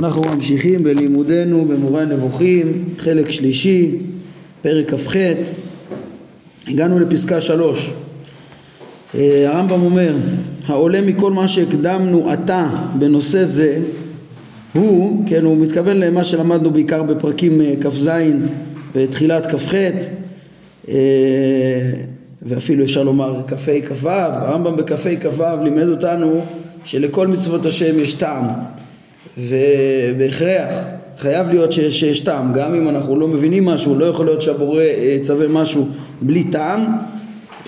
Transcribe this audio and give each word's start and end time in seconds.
אנחנו 0.00 0.22
ממשיכים 0.22 0.84
בלימודנו 0.84 1.64
במורה 1.64 2.02
הנבוכים, 2.02 2.84
חלק 2.98 3.30
שלישי, 3.30 3.90
פרק 4.62 4.94
כ"ח, 4.94 5.16
הגענו 6.68 6.98
לפסקה 6.98 7.40
שלוש. 7.40 7.90
אה, 9.14 9.50
הרמב"ם 9.50 9.82
אומר, 9.82 10.16
העולה 10.66 11.00
מכל 11.00 11.32
מה 11.32 11.48
שהקדמנו 11.48 12.30
עתה 12.30 12.68
בנושא 12.98 13.44
זה 13.44 13.78
הוא, 14.72 15.24
כן, 15.28 15.44
הוא 15.44 15.56
מתכוון 15.56 15.96
למה 15.96 16.24
שלמדנו 16.24 16.70
בעיקר 16.70 17.02
בפרקים 17.02 17.60
אה, 17.60 17.74
כ"ז 17.80 18.10
ותחילת 18.94 19.46
כ"ח 19.46 19.74
אה, 20.88 20.94
ואפילו 22.42 22.84
אפשר 22.84 23.02
לומר 23.02 23.40
כ"ה 23.46 23.80
כ"ו, 23.88 24.08
הרמב"ם 24.08 24.76
בכ"ה 24.76 25.16
כ"ו 25.20 25.42
לימד 25.64 25.88
אותנו 25.88 26.44
שלכל 26.84 27.26
מצוות 27.26 27.66
השם 27.66 27.98
יש 27.98 28.12
טעם 28.12 28.44
ובהכרח 29.38 30.74
חייב 31.18 31.48
להיות 31.48 31.72
שיש, 31.72 32.00
שיש 32.00 32.20
טעם, 32.20 32.52
גם 32.52 32.74
אם 32.74 32.88
אנחנו 32.88 33.16
לא 33.16 33.28
מבינים 33.28 33.64
משהו, 33.64 33.94
לא 33.94 34.04
יכול 34.04 34.26
להיות 34.26 34.40
שהבורא 34.40 34.82
יצווה 34.82 35.48
משהו 35.48 35.88
בלי 36.22 36.44
טעם. 36.44 36.84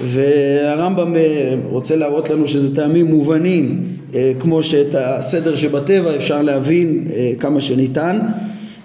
והרמב"ם 0.01 1.17
אה, 1.17 1.55
רוצה 1.71 1.97
להראות 1.97 2.31
לנו 2.31 2.47
שזה 2.47 2.77
טעמים 2.77 3.07
מובנים 3.07 3.83
אה, 4.15 4.33
כמו 4.39 4.63
שאת 4.63 4.95
הסדר 4.99 5.55
שבטבע 5.55 6.17
אפשר 6.17 6.43
להבין 6.43 7.09
אה, 7.15 7.33
כמה 7.41 7.61
שניתן. 7.61 8.19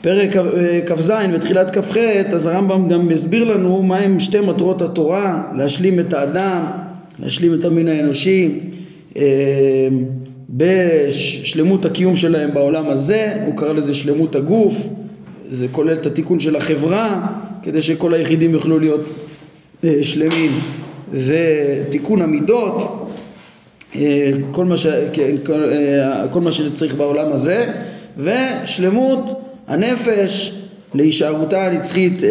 פרק 0.02 0.30
כ"ז 0.86 1.14
ותחילת 1.34 1.78
כ"ח 1.78 1.98
אז 2.34 2.46
הרמב"ם 2.46 2.88
גם 2.90 3.08
מסביר 3.08 3.44
לנו 3.44 3.84
מהם 3.84 4.20
שתי 4.20 4.40
מטרות 4.40 4.82
התורה 4.82 5.44
להשלים 5.56 6.00
את 6.00 6.14
האדם, 6.14 6.62
להשלים 7.20 7.54
את 7.54 7.66
המין 7.66 7.88
האנושי 7.88 8.60
בשלמות 10.50 11.86
הקיום 11.86 12.16
שלהם 12.16 12.54
בעולם 12.54 12.90
הזה, 12.90 13.34
הוא 13.46 13.58
קרא 13.58 13.74
לזה 13.74 13.94
שלמות 13.94 14.36
הגוף, 14.36 14.76
זה 15.52 15.68
כולל 15.72 15.94
את 15.94 16.06
התיקון 16.06 16.40
של 16.40 16.56
החברה 16.56 17.28
כדי 17.64 17.82
שכל 17.82 18.14
היחידים 18.14 18.52
יוכלו 18.52 18.80
להיות 18.80 19.02
אה, 19.84 20.00
שלמים. 20.02 20.60
ותיקון 21.14 22.22
המידות 22.22 23.08
אה, 23.96 24.32
כל 24.52 24.66
מה, 24.66 24.78
ש... 24.78 24.88
כן, 25.14 25.36
כל, 25.46 25.54
אה, 25.54 26.28
כל 26.32 26.42
מה 26.42 26.52
שצריך 26.52 26.96
בעולם 26.96 27.34
הזה 27.34 27.72
ושלמות 28.18 29.42
הנפש 29.68 30.54
להישארותה 30.94 31.66
הנצחית 31.66 32.22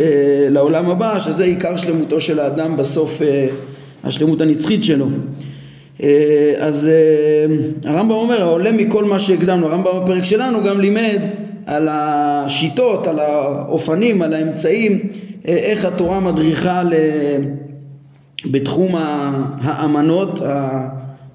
לעולם 0.50 0.91
הבא 0.91 1.19
שזה 1.19 1.44
עיקר 1.44 1.76
שלמותו 1.76 2.20
של 2.20 2.41
האדם 2.41 2.76
בסוף 2.76 3.22
השלמות 4.04 4.41
הנצחית 4.41 4.84
שלו 4.84 5.06
אז 6.58 6.91
אה, 6.92 7.91
הרמב"ם 7.91 8.14
אומר 8.14 8.42
העולה 8.42 8.72
מכל 8.72 9.05
מה 9.05 9.19
שהקדמנו. 9.19 9.66
הרמב"ם 9.66 10.00
בפרק 10.03 10.25
שלנו 10.25 10.64
גם 10.64 10.80
לימד 10.80 11.20
על 11.66 11.88
השיטות, 11.91 13.06
על 13.06 13.19
האופנים, 13.19 14.22
על 14.22 14.34
האמצעים 14.34 14.98
אה, 15.48 15.56
איך 15.56 15.84
התורה 15.84 16.20
מדריכה 16.20 16.83
בתחום 18.50 18.94
האמנות, 19.61 20.41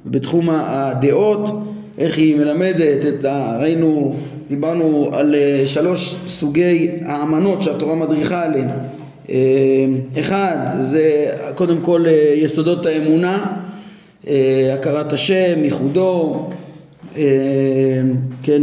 בתחום 0.06 0.50
הדעות, 0.50 1.50
איך 1.98 2.18
היא 2.18 2.36
מלמדת 2.36 3.06
את 3.06 3.26
ה... 3.26 3.58
ראינו, 3.60 4.16
דיברנו 4.50 5.10
על 5.12 5.36
שלוש 5.66 6.16
סוגי 6.28 6.90
האמנות 7.06 7.62
שהתורה 7.62 7.96
מדריכה 7.96 8.44
עליהן. 8.44 8.70
אחד 10.20 10.58
זה 10.80 11.26
קודם 11.56 11.82
כל 11.82 12.06
יסודות 12.36 12.86
האמונה. 12.86 13.46
אה, 13.46 13.72
הכרת 14.74 15.14
השם, 15.14 15.64
ייחודו, 15.64 16.50
אה, 17.18 17.24
כן, 18.44 18.62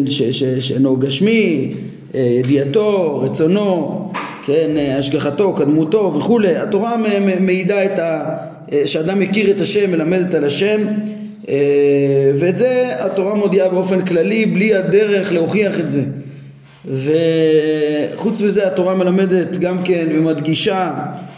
שאינו 0.60 0.96
גשמי, 0.96 1.70
אה, 2.14 2.20
ידיעתו, 2.20 3.20
רצונו, 3.24 4.02
כן, 4.44 4.76
השגחתו, 4.98 5.54
קדמותו 5.54 6.14
וכולי. 6.16 6.56
התורה 6.56 6.96
מעידה 7.40 7.84
את 7.84 7.98
ה... 7.98 8.36
שאדם 8.84 9.20
מכיר 9.20 9.50
את 9.50 9.60
השם, 9.60 9.90
מלמדת 9.90 10.34
על 10.34 10.44
השם 10.44 10.80
ואת 12.38 12.56
זה 12.56 12.94
התורה 12.98 13.34
מודיעה 13.34 13.68
באופן 13.68 14.04
כללי 14.04 14.46
בלי 14.46 14.74
הדרך 14.74 15.32
להוכיח 15.32 15.80
את 15.80 15.90
זה. 15.90 16.02
וחוץ 16.90 18.42
מזה 18.42 18.66
התורה 18.66 18.94
מלמדת 18.94 19.56
גם 19.56 19.82
כן 19.84 20.06
ומדגישה 20.14 20.92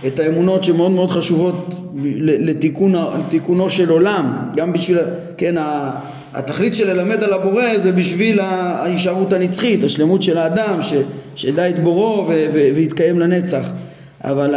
את 0.06 0.18
האמונות 0.18 0.64
שמאוד 0.64 0.90
מאוד 0.90 1.10
חשובות 1.10 1.74
לתיקון, 2.24 2.94
לתיקונו 3.18 3.70
של 3.70 3.88
עולם. 3.88 4.36
גם 4.56 4.72
בשביל, 4.72 4.98
כן, 5.36 5.54
התכלית 6.34 6.74
של 6.74 6.92
ללמד 6.92 7.24
על 7.24 7.32
הבורא 7.32 7.78
זה 7.78 7.92
בשביל 7.92 8.40
ההישארות 8.40 9.32
הנצחית, 9.32 9.84
השלמות 9.84 10.22
של 10.22 10.38
האדם 10.38 10.82
ש, 10.82 10.94
שדע 11.34 11.68
את 11.68 11.78
בורו 11.78 12.28
ויתקיים 12.74 13.20
לנצח. 13.20 13.70
אבל 14.24 14.54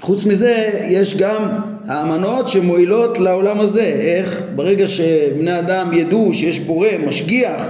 חוץ 0.00 0.24
מזה 0.24 0.70
יש 0.88 1.16
גם 1.16 1.48
האמנות 1.86 2.48
שמועילות 2.48 3.20
לעולם 3.20 3.60
הזה, 3.60 3.84
איך? 3.84 4.42
ברגע 4.54 4.88
שבני 4.88 5.58
אדם 5.58 5.92
ידעו 5.92 6.34
שיש 6.34 6.60
בורא 6.60 6.88
משגיח 7.06 7.62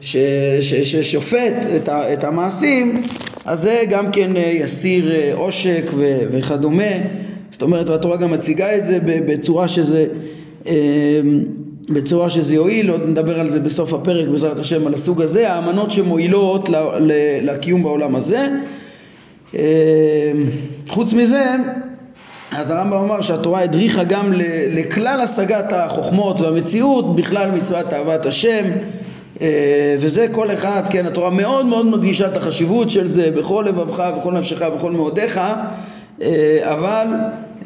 ששופט 0.00 1.54
את, 1.76 1.88
את 1.88 2.24
המעשים 2.24 3.02
אז 3.44 3.60
זה 3.60 3.82
גם 3.88 4.12
כן 4.12 4.36
אה, 4.36 4.52
יסיר 4.54 5.12
אה, 5.12 5.32
עושק 5.34 5.90
וכדומה 6.30 6.92
זאת 7.52 7.62
אומרת 7.62 7.88
והתורה 7.88 8.16
גם 8.16 8.30
מציגה 8.30 8.76
את 8.76 8.86
זה 8.86 8.98
בצורה 9.02 9.68
שזה 9.68 10.06
אה, 10.66 11.20
בצורה 11.88 12.30
שזה 12.30 12.54
יועיל, 12.54 12.90
עוד 12.90 13.06
נדבר 13.08 13.40
על 13.40 13.48
זה 13.48 13.60
בסוף 13.60 13.92
הפרק 13.92 14.28
בעזרת 14.28 14.58
השם 14.58 14.86
על 14.86 14.94
הסוג 14.94 15.22
הזה, 15.22 15.52
האמנות 15.52 15.90
שמועילות 15.90 16.68
לקיום 17.42 17.82
בעולם 17.82 18.16
הזה. 18.16 18.48
חוץ 20.88 21.12
מזה, 21.12 21.56
אז 22.52 22.70
הרמב"ם 22.70 22.98
אמר 22.98 23.20
שהתורה 23.20 23.62
הדריכה 23.62 24.04
גם 24.04 24.32
לכלל 24.68 25.20
השגת 25.20 25.72
החוכמות 25.72 26.40
והמציאות, 26.40 27.16
בכלל 27.16 27.50
מצוות 27.50 27.92
אהבת 27.92 28.26
השם, 28.26 28.64
אה, 29.40 29.96
וזה 29.98 30.26
כל 30.32 30.52
אחד, 30.52 30.82
כן, 30.90 31.06
התורה 31.06 31.30
מאוד 31.30 31.66
מאוד 31.66 31.86
מדגישה 31.86 32.26
את 32.26 32.36
החשיבות 32.36 32.90
של 32.90 33.06
זה 33.06 33.30
בכל 33.30 33.64
לבבך, 33.68 34.00
בכל 34.18 34.32
נפשך, 34.32 34.62
בכל 34.62 34.92
מאודיך, 34.92 35.40
אה, 36.22 36.58
אבל 36.62 37.06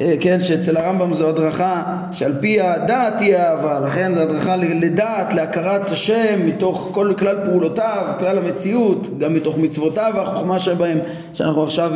אה, 0.01 0.13
כן, 0.19 0.43
שאצל 0.43 0.77
הרמב"ם 0.77 1.13
זו 1.13 1.29
הדרכה 1.29 1.83
שעל 2.11 2.33
פי 2.39 2.61
הדעת 2.61 3.17
תהיה 3.17 3.51
אהבה, 3.51 3.79
לכן 3.79 4.15
זו 4.15 4.21
הדרכה 4.21 4.55
לדעת, 4.55 5.33
להכרת 5.33 5.89
השם 5.89 6.45
מתוך 6.45 6.89
כל 6.91 7.13
כלל 7.17 7.37
פעולותיו, 7.45 8.05
כלל 8.19 8.37
המציאות, 8.37 9.19
גם 9.19 9.33
מתוך 9.33 9.57
מצוותיו 9.57 10.11
והחוכמה 10.15 10.59
שבהם, 10.59 10.97
שאנחנו 11.33 11.63
עכשיו 11.63 11.91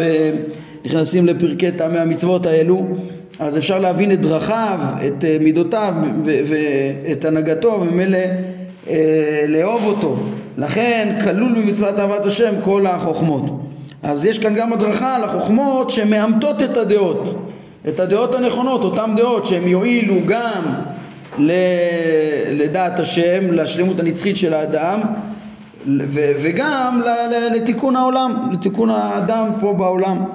נכנסים 0.86 1.26
לפרקי 1.26 1.72
טעמי 1.72 2.00
המצוות 2.00 2.46
האלו, 2.46 2.86
אז 3.40 3.58
אפשר 3.58 3.80
להבין 3.80 4.12
את 4.12 4.22
דרכיו, 4.22 4.80
את 5.08 5.26
מידותיו 5.40 5.94
ואת 6.24 7.26
הנהגתו, 7.26 7.80
וממילא 7.82 8.18
אה, 8.90 9.46
לאהוב 9.48 9.86
אותו. 9.86 10.16
לכן 10.58 11.18
כלול 11.24 11.62
במצוות 11.62 12.00
אהבת 12.00 12.26
השם 12.26 12.54
כל 12.62 12.88
החוכמות. 12.88 13.62
אז 14.04 14.26
יש 14.26 14.40
כאן 14.40 14.56
גם 14.56 14.74
הדרכה 14.74 15.16
על 15.16 15.24
החוכמות 15.24 15.90
שמאמתות 15.90 16.64
את 16.64 16.78
הדעות, 16.78 17.50
את 17.88 18.00
הדעות 18.00 18.36
הנכונות, 18.36 18.84
אותן 18.84 19.14
דעות 19.18 19.46
שהן 19.46 19.68
יועילו 19.68 20.16
גם 20.26 20.64
לדעת 22.50 23.00
השם, 23.00 23.52
לשלמות 23.52 24.00
הנצחית 24.00 24.38
של 24.38 24.54
האדם 24.54 25.00
וגם 26.42 27.02
לתיקון 27.56 27.96
העולם, 27.96 28.50
לתיקון 28.54 28.90
האדם 28.90 29.52
פה 29.60 29.74
בעולם. 29.74 30.26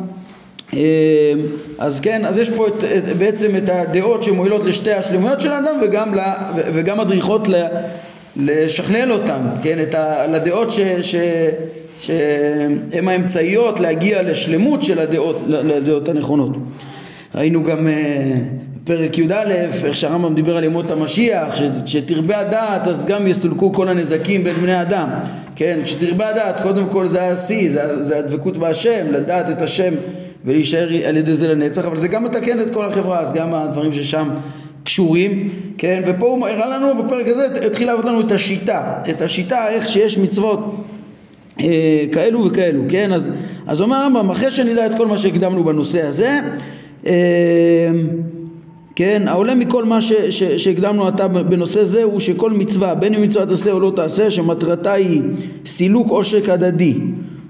אה, 0.76 1.32
אז 1.78 2.00
כן, 2.00 2.24
אז 2.24 2.38
יש 2.38 2.50
פה 2.50 2.68
את, 2.68 2.84
את, 2.84 3.16
בעצם 3.16 3.56
את 3.56 3.68
הדעות 3.68 4.22
שמועילות 4.22 4.64
לשתי 4.64 4.92
השלמויות 4.92 5.40
של 5.40 5.52
האדם 5.52 5.74
וגם, 5.82 6.14
לה, 6.14 6.50
וגם 6.56 6.98
מדריכות 7.00 7.48
לשכלל 8.36 9.12
אותם, 9.12 9.40
כן, 9.62 9.82
את 9.82 9.94
ה, 9.94 10.26
לדעות 10.26 10.70
ש, 10.70 10.80
ש, 11.02 11.14
שהן 12.00 13.08
האמצעיות 13.08 13.80
להגיע 13.80 14.22
לשלמות 14.22 14.82
של 14.82 14.98
הדעות, 14.98 15.42
לדעות 15.46 16.08
הנכונות. 16.08 16.56
ראינו 17.34 17.64
גם 17.64 17.88
אה, 17.88 18.32
פרק 18.84 19.18
י"א, 19.18 19.34
איך 19.84 19.96
שהרמב"ם 19.96 20.34
דיבר 20.34 20.56
על 20.56 20.64
ימות 20.64 20.90
המשיח, 20.90 21.54
שתרבה 21.86 22.38
הדעת 22.38 22.88
אז 22.88 23.06
גם 23.06 23.26
יסולקו 23.26 23.72
כל 23.72 23.88
הנזקים 23.88 24.44
בין 24.44 24.54
בני 24.54 24.82
אדם, 24.82 25.08
כן, 25.56 25.78
כשתרבה 25.84 26.28
הדעת 26.28 26.60
קודם 26.60 26.88
כל 26.88 27.06
זה 27.06 27.22
השיא, 27.22 27.70
זה, 27.70 28.02
זה 28.02 28.18
הדבקות 28.18 28.58
בהשם, 28.58 29.06
לדעת 29.10 29.50
את 29.50 29.62
השם 29.62 29.94
ולהישאר 30.44 30.88
על 31.08 31.16
ידי 31.16 31.34
זה 31.34 31.48
לנצח, 31.48 31.84
אבל 31.84 31.96
זה 31.96 32.08
גם 32.08 32.24
מתקן 32.24 32.60
את 32.60 32.70
כל 32.70 32.84
החברה, 32.84 33.20
אז 33.20 33.32
גם 33.32 33.54
הדברים 33.54 33.92
ששם 33.92 34.28
קשורים, 34.84 35.48
כן, 35.78 36.02
ופה 36.06 36.26
הוא 36.26 36.46
הראה 36.46 36.78
לנו 36.78 37.02
בפרק 37.02 37.28
הזה, 37.28 37.48
התחיל 37.66 37.86
להראות 37.86 38.04
לנו 38.04 38.20
את 38.20 38.32
השיטה, 38.32 38.92
את 39.10 39.22
השיטה 39.22 39.68
איך 39.68 39.88
שיש 39.88 40.18
מצוות 40.18 40.84
אה, 41.60 42.04
כאלו 42.12 42.44
וכאלו, 42.44 42.82
כן, 42.88 43.12
אז, 43.12 43.30
אז 43.66 43.80
אומר 43.80 43.96
הרמב"ם, 43.96 44.30
אחרי 44.30 44.50
שנדע 44.50 44.86
את 44.86 44.94
כל 44.94 45.06
מה 45.06 45.18
שהקדמנו 45.18 45.64
בנושא 45.64 46.02
הזה, 46.02 46.40
אה, 47.06 47.90
כן, 48.96 49.22
העולה 49.26 49.54
מכל 49.54 49.84
מה 49.84 49.98
שהקדמנו 50.58 51.08
עתה 51.08 51.28
בנושא 51.28 51.84
זה 51.84 52.02
הוא 52.02 52.20
שכל 52.20 52.50
מצווה, 52.50 52.94
בין 52.94 53.14
אם 53.14 53.22
מצווה 53.22 53.46
תעשה 53.46 53.72
או 53.72 53.80
לא 53.80 53.92
תעשה, 53.96 54.30
שמטרתה 54.30 54.92
היא 54.92 55.22
סילוק 55.66 56.08
עושק 56.10 56.48
הדדי, 56.48 56.94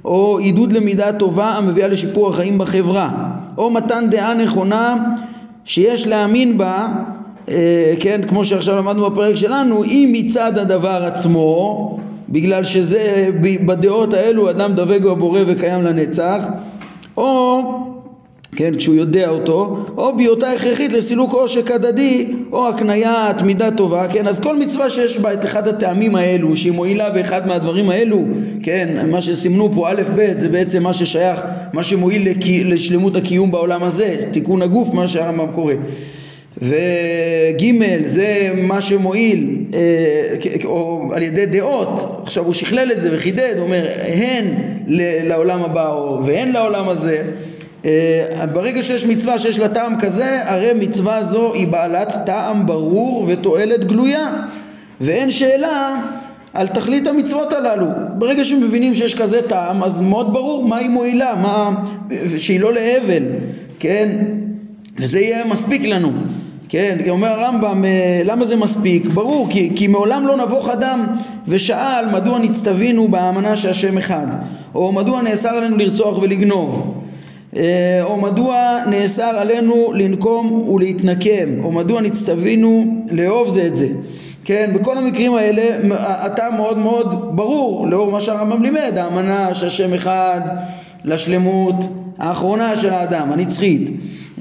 או 0.04 0.38
עידוד 0.38 0.72
למידה 0.72 1.12
טובה 1.12 1.46
המביאה 1.46 1.88
לשיפור 1.88 2.28
החיים 2.30 2.58
בחברה, 2.58 3.10
או 3.58 3.70
מתן 3.70 4.04
דעה 4.10 4.34
נכונה 4.34 4.96
שיש 5.64 6.06
להאמין 6.06 6.58
בה, 6.58 6.88
אה, 7.48 7.92
כן, 8.00 8.20
כמו 8.28 8.44
שעכשיו 8.44 8.76
למדנו 8.76 9.10
בפרק 9.10 9.34
שלנו, 9.34 9.84
אם 9.84 10.10
מצד 10.12 10.58
הדבר 10.58 11.04
עצמו, 11.04 11.98
בגלל 12.28 12.64
שזה 12.64 13.28
בדעות 13.66 14.14
האלו 14.14 14.50
אדם 14.50 14.72
דבק 14.72 15.00
בבורא 15.00 15.40
וקיים 15.46 15.82
לנצח, 15.82 16.44
או 17.16 17.60
כן, 18.56 18.76
כשהוא 18.76 18.94
יודע 18.94 19.28
אותו, 19.28 19.86
או 19.96 20.16
בהיותה 20.16 20.50
הכרחית 20.50 20.92
לסילוק 20.92 21.32
עושק 21.32 21.70
הדדי, 21.70 22.26
או 22.52 22.68
הקניית 22.68 23.42
מידה 23.42 23.70
טובה, 23.70 24.06
כן, 24.12 24.26
אז 24.26 24.40
כל 24.40 24.56
מצווה 24.58 24.90
שיש 24.90 25.18
בה 25.18 25.32
את 25.32 25.44
אחד 25.44 25.68
הטעמים 25.68 26.16
האלו, 26.16 26.56
שהיא 26.56 26.72
מועילה 26.72 27.10
באחד 27.10 27.46
מהדברים 27.46 27.90
האלו, 27.90 28.24
כן, 28.62 29.06
מה 29.10 29.22
שסימנו 29.22 29.72
פה 29.74 29.90
א' 29.90 30.02
ב' 30.16 30.38
זה 30.38 30.48
בעצם 30.48 30.82
מה 30.82 30.92
ששייך, 30.92 31.40
מה 31.72 31.84
שמועיל 31.84 32.30
לקי, 32.30 32.64
לשלמות 32.64 33.16
הקיום 33.16 33.50
בעולם 33.50 33.84
הזה, 33.84 34.16
תיקון 34.30 34.62
הגוף, 34.62 34.94
מה 34.94 35.08
שהרמב"ם 35.08 35.52
קורא. 35.52 35.74
וג' 36.62 38.04
זה 38.04 38.50
מה 38.62 38.80
שמועיל 38.80 39.56
אה, 39.74 39.80
או 40.64 41.10
על 41.14 41.22
ידי 41.22 41.46
דעות. 41.46 42.20
עכשיו 42.22 42.44
הוא 42.44 42.54
שכלל 42.54 42.92
את 42.92 43.00
זה 43.00 43.08
וחידד 43.12 43.54
הוא 43.56 43.64
אומר 43.64 43.88
הן 44.14 44.44
לעולם 45.28 45.62
הבא 45.62 45.94
והן 46.24 46.52
לעולם 46.52 46.88
הזה 46.88 47.22
ברגע 48.52 48.82
שיש 48.82 49.06
מצווה 49.06 49.38
שיש 49.38 49.58
לה 49.58 49.69
טעם 49.69 50.00
כזה, 50.00 50.40
הרי 50.44 50.70
מצווה 50.78 51.25
זו 51.25 51.52
היא 51.54 51.69
בעלת 51.69 52.14
טעם 52.26 52.66
ברור 52.66 53.25
ותועלת 53.28 53.84
גלויה, 53.84 54.31
ואין 55.00 55.31
שאלה 55.31 56.00
על 56.54 56.66
תכלית 56.66 57.06
המצוות 57.06 57.52
הללו. 57.52 57.86
ברגע 58.19 58.44
שמבינים 58.44 58.94
שיש 58.94 59.14
כזה 59.14 59.42
טעם, 59.42 59.84
אז 59.84 60.00
מאוד 60.00 60.32
ברור 60.32 60.69
מה 60.69 60.76
היא 60.76 60.90
מועילה, 60.90 61.34
מה... 61.34 61.75
שהיא 62.38 62.60
לא 62.60 62.72
להבל, 62.72 63.22
כן? 63.78 64.08
וזה 64.98 65.20
יהיה 65.20 65.44
מספיק 65.44 65.82
לנו. 65.84 66.12
כן, 66.69 66.98
אומר 67.08 67.28
הרמב"ם, 67.28 67.84
אה, 67.84 68.22
למה 68.25 68.44
זה 68.44 68.56
מספיק? 68.56 69.06
ברור, 69.06 69.48
כי, 69.50 69.72
כי 69.76 69.86
מעולם 69.86 70.26
לא 70.26 70.36
נבוך 70.36 70.69
אדם 70.69 71.06
ושאל 71.48 72.06
מדוע 72.12 72.38
נצטווינו 72.38 73.08
באמנה 73.08 73.56
שהשם 73.56 73.98
אחד, 73.98 74.26
או 74.75 74.92
מדוע 74.92 75.22
נאסר 75.22 75.48
עלינו 75.48 75.76
לרצוח 75.76 76.19
ולגנוב. 76.19 77.03
אה, 77.56 78.00
או 78.02 78.16
מדוע 78.16 78.78
נאסר 78.90 79.22
עלינו 79.38 79.92
לנקום 79.92 80.68
ולהתנקם, 80.68 81.64
או 81.64 81.72
מדוע 81.72 82.00
נצטווינו 82.00 82.84
לאהוב 83.10 83.48
זה 83.48 83.66
את 83.66 83.76
זה. 83.76 83.88
כן, 84.44 84.70
בכל 84.74 84.98
המקרים 84.98 85.34
האלה 85.34 85.62
הטעם 85.98 86.56
מאוד 86.56 86.78
מאוד 86.78 87.36
ברור 87.36 87.86
לאור 87.86 88.10
מה 88.10 88.20
שהרמב"ם 88.20 88.62
לימד, 88.62 88.92
האמנה 88.96 89.54
שהשם 89.54 89.94
אחד 89.94 90.40
לשלמות 91.04 91.74
האחרונה 92.18 92.76
של 92.76 92.90
האדם, 92.90 93.32
הנצחית. 93.32 93.90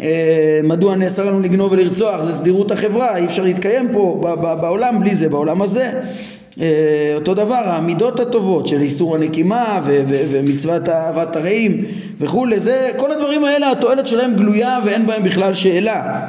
אה, 0.01 0.59
מדוע 0.63 0.95
נאסר 0.95 1.25
לנו 1.25 1.39
לגנוב 1.39 1.71
ולרצוח, 1.71 2.23
זה 2.23 2.31
סדירות 2.31 2.71
החברה, 2.71 3.17
אי 3.17 3.25
אפשר 3.25 3.43
להתקיים 3.43 3.89
פה 3.93 4.21
בעולם 4.41 4.99
בלי 4.99 5.15
זה, 5.15 5.29
בעולם 5.29 5.61
הזה. 5.61 5.91
אה, 6.61 7.11
אותו 7.15 7.33
דבר, 7.33 7.61
המידות 7.65 8.19
הטובות 8.19 8.67
של 8.67 8.81
איסור 8.81 9.15
הנקימה 9.15 9.81
ומצוות 10.07 10.89
אהבת 10.89 11.35
הרעים 11.35 11.85
וכולי, 12.19 12.59
זה, 12.59 12.89
כל 12.97 13.11
הדברים 13.11 13.45
האלה 13.45 13.71
התועלת 13.71 14.07
שלהם 14.07 14.35
גלויה 14.35 14.79
ואין 14.85 15.05
בהם 15.05 15.23
בכלל 15.23 15.53
שאלה. 15.53 16.21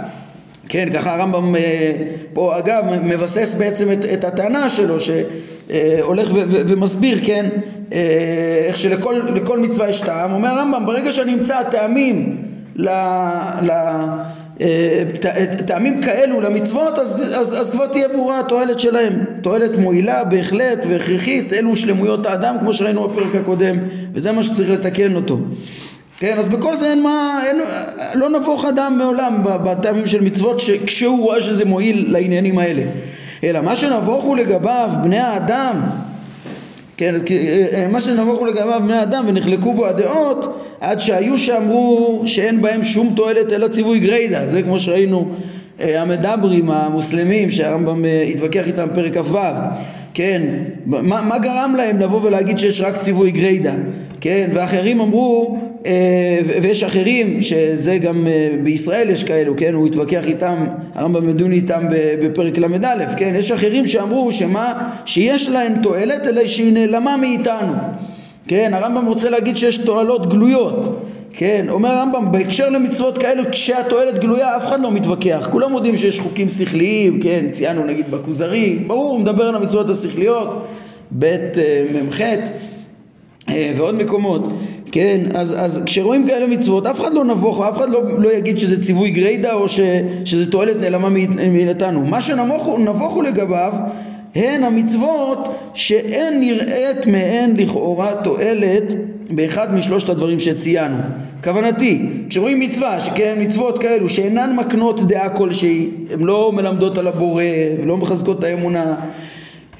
כן, 0.69 0.88
ככה 0.94 1.15
הרמב"ם 1.15 1.56
אה, 1.56 1.93
פה 2.32 2.59
אגב 2.59 2.85
מבסס 3.05 3.55
בעצם 3.55 3.93
את, 3.93 4.05
את 4.05 4.25
הטענה 4.25 4.69
שלו 4.69 4.97
שהולך 5.00 6.29
ו, 6.32 6.35
ו, 6.35 6.62
ומסביר, 6.69 7.19
כן, 7.25 7.47
אה, 7.93 8.65
איך 8.67 8.79
שלכל 8.79 9.59
מצווה 9.59 9.88
יש 9.88 10.00
טעם, 10.00 10.32
אומר 10.32 10.49
הרמב"ם 10.49 10.87
ברגע 10.87 11.12
שאני 11.12 11.35
אמצא 11.35 11.62
טעמים 11.62 12.37
ל... 12.76 12.88
ל 13.62 13.71
טעמים 15.66 16.02
כאלו 16.02 16.40
למצוות 16.40 16.98
אז, 16.98 17.22
אז, 17.34 17.60
אז 17.60 17.70
כבר 17.70 17.86
תהיה 17.86 18.08
ברורה 18.08 18.40
התועלת 18.40 18.80
שלהם. 18.80 19.24
תועלת 19.40 19.78
מועילה 19.78 20.24
בהחלט 20.24 20.86
והכרחית 20.88 21.52
אלו 21.52 21.76
שלמויות 21.76 22.26
האדם 22.26 22.56
כמו 22.60 22.72
שראינו 22.74 23.08
בפרק 23.08 23.34
הקודם 23.34 23.76
וזה 24.14 24.32
מה 24.32 24.42
שצריך 24.42 24.70
לתקן 24.70 25.14
אותו. 25.14 25.38
כן 26.16 26.36
אז 26.38 26.48
בכל 26.48 26.76
זה 26.76 26.90
אין 26.90 27.02
מה 27.02 27.42
אין, 27.46 27.60
לא 28.14 28.30
נבוך 28.30 28.64
אדם 28.64 28.98
מעולם 28.98 29.40
בטעמים 29.44 30.06
של 30.06 30.20
מצוות 30.20 30.62
כשהוא 30.86 31.22
רואה 31.22 31.42
שזה 31.42 31.64
מועיל 31.64 32.06
לעניינים 32.08 32.58
האלה. 32.58 32.82
אלא 33.44 33.60
מה 33.60 33.76
שנבוכו 33.76 34.34
לגביו 34.34 34.90
בני 35.02 35.18
האדם 35.18 35.80
כן, 36.96 37.14
אה, 37.31 37.67
אה, 37.73 37.88
מה 37.93 38.00
שנבוכו 38.00 38.46
לגביו 38.46 38.81
בני 38.85 39.02
אדם 39.02 39.25
ונחלקו 39.29 39.73
בו 39.75 39.87
הדעות 39.87 40.61
עד 40.81 41.00
שהיו 41.00 41.38
שאמרו 41.38 42.23
שאין 42.26 42.62
בהם 42.62 42.85
שום 42.85 43.12
תועלת 43.17 43.52
אלא 43.52 43.69
ציווי 43.69 43.99
גריידא 43.99 44.46
זה 44.46 44.62
כמו 44.62 44.79
שראינו 44.79 45.29
אה, 45.81 46.02
המדברים 46.02 46.70
המוסלמים 46.70 47.50
שהרמב"ם 47.50 48.05
התווכח 48.32 48.67
איתם 48.67 48.88
פרק 48.94 49.17
כ"ו. 49.19 49.38
כן, 50.14 50.43
מה, 50.87 51.23
מה 51.23 51.38
גרם 51.38 51.75
להם 51.76 52.00
לבוא 52.00 52.20
ולהגיד 52.23 52.58
שיש 52.58 52.81
רק 52.81 52.97
ציווי 52.97 53.31
גריידא 53.31 53.75
כן, 54.20 54.50
ואחרים 54.55 55.00
אמרו 55.00 55.58
ויש 56.62 56.82
אחרים 56.82 57.42
שזה 57.42 57.98
גם 57.98 58.26
אה, 58.26 58.48
בישראל 58.62 59.10
יש 59.10 59.25
כאלו, 59.25 59.54
כן, 59.56 59.75
הוא 59.75 59.86
התווכח 59.86 60.26
איתם, 60.26 60.64
הרמב"ם 60.94 61.26
מדון 61.26 61.52
איתם 61.52 61.86
בפרק 62.22 62.58
ל"א, 62.58 63.16
כן, 63.16 63.34
יש 63.38 63.52
אחרים 63.52 63.86
שאמרו 63.86 64.32
שמה, 64.32 64.90
שיש 65.04 65.48
להם 65.48 65.72
תועלת 65.82 66.26
אלא 66.26 66.46
שהיא 66.46 66.72
נעלמה 66.72 67.16
מאיתנו, 67.16 67.72
כן, 68.48 68.70
הרמב"ם 68.75 69.06
רוצה 69.06 69.31
להגיד 69.31 69.56
שיש 69.56 69.78
תועלות 69.78 70.26
גלויות, 70.28 71.06
כן, 71.32 71.66
אומר 71.69 71.88
הרמב"ם 71.88 72.32
בהקשר 72.32 72.70
למצוות 72.70 73.19
כאלו 73.19 73.42
כשהתועלת 73.50 74.19
גלויה 74.19 74.56
אף 74.56 74.66
אחד 74.66 74.80
לא 74.80 74.90
מתווכח, 74.90 75.48
כולם 75.52 75.72
יודעים 75.72 75.96
שיש 75.96 76.19
חוקים 76.19 76.48
שכליים, 76.48 77.20
כן, 77.22 77.46
ציינו 77.52 77.84
נגיד 77.84 78.10
בכוזרי, 78.10 78.78
ברור, 78.87 79.12
הוא 79.12 79.20
מדבר 79.20 79.44
על 79.44 79.54
המצוות 79.54 79.90
השכליות, 79.90 80.66
ב' 81.19 81.25
אה, 81.25 81.84
מ"ח 82.08 82.20
ועוד 83.76 83.94
מקומות 83.94 84.52
כן, 84.92 85.20
אז, 85.34 85.54
אז 85.58 85.82
כשרואים 85.86 86.28
כאלה 86.28 86.46
מצוות 86.46 86.86
אף 86.86 87.00
אחד 87.00 87.14
לא 87.14 87.25
נבוך, 87.25 87.60
אף 87.60 87.76
אחד 87.76 87.90
לא, 87.90 88.02
לא 88.19 88.32
יגיד 88.32 88.58
שזה 88.58 88.82
ציווי 88.82 89.10
גריידא 89.10 89.52
או 89.52 89.69
ש, 89.69 89.81
שזה 90.25 90.50
תועלת 90.50 90.76
נעלמה 90.81 91.08
מאיתנו. 91.52 92.00
מה 92.00 92.20
שנבוכו 92.20 93.22
לגביו 93.22 93.72
הן 94.34 94.64
המצוות 94.64 95.48
שאין 95.75 96.40
נראית 96.40 97.06
מהן 97.06 97.56
לכאורה 97.56 98.12
תועלת 98.25 98.82
באחד 99.30 99.75
משלושת 99.75 100.09
הדברים 100.09 100.40
שציינו. 100.40 100.97
כוונתי, 101.44 102.02
כשרואים 102.30 102.61
מצווה, 102.61 103.00
שכן 103.00 103.35
מצוות 103.38 103.78
כאלו 103.78 104.09
שאינן 104.09 104.56
מקנות 104.56 105.09
דעה 105.09 105.28
כלשהי, 105.28 105.90
הן 106.11 106.20
לא 106.20 106.52
מלמדות 106.54 106.99
על 106.99 107.06
הבורא 107.06 107.44
ולא 107.82 107.97
מחזקות 107.97 108.38
את 108.38 108.44
האמונה, 108.44 108.94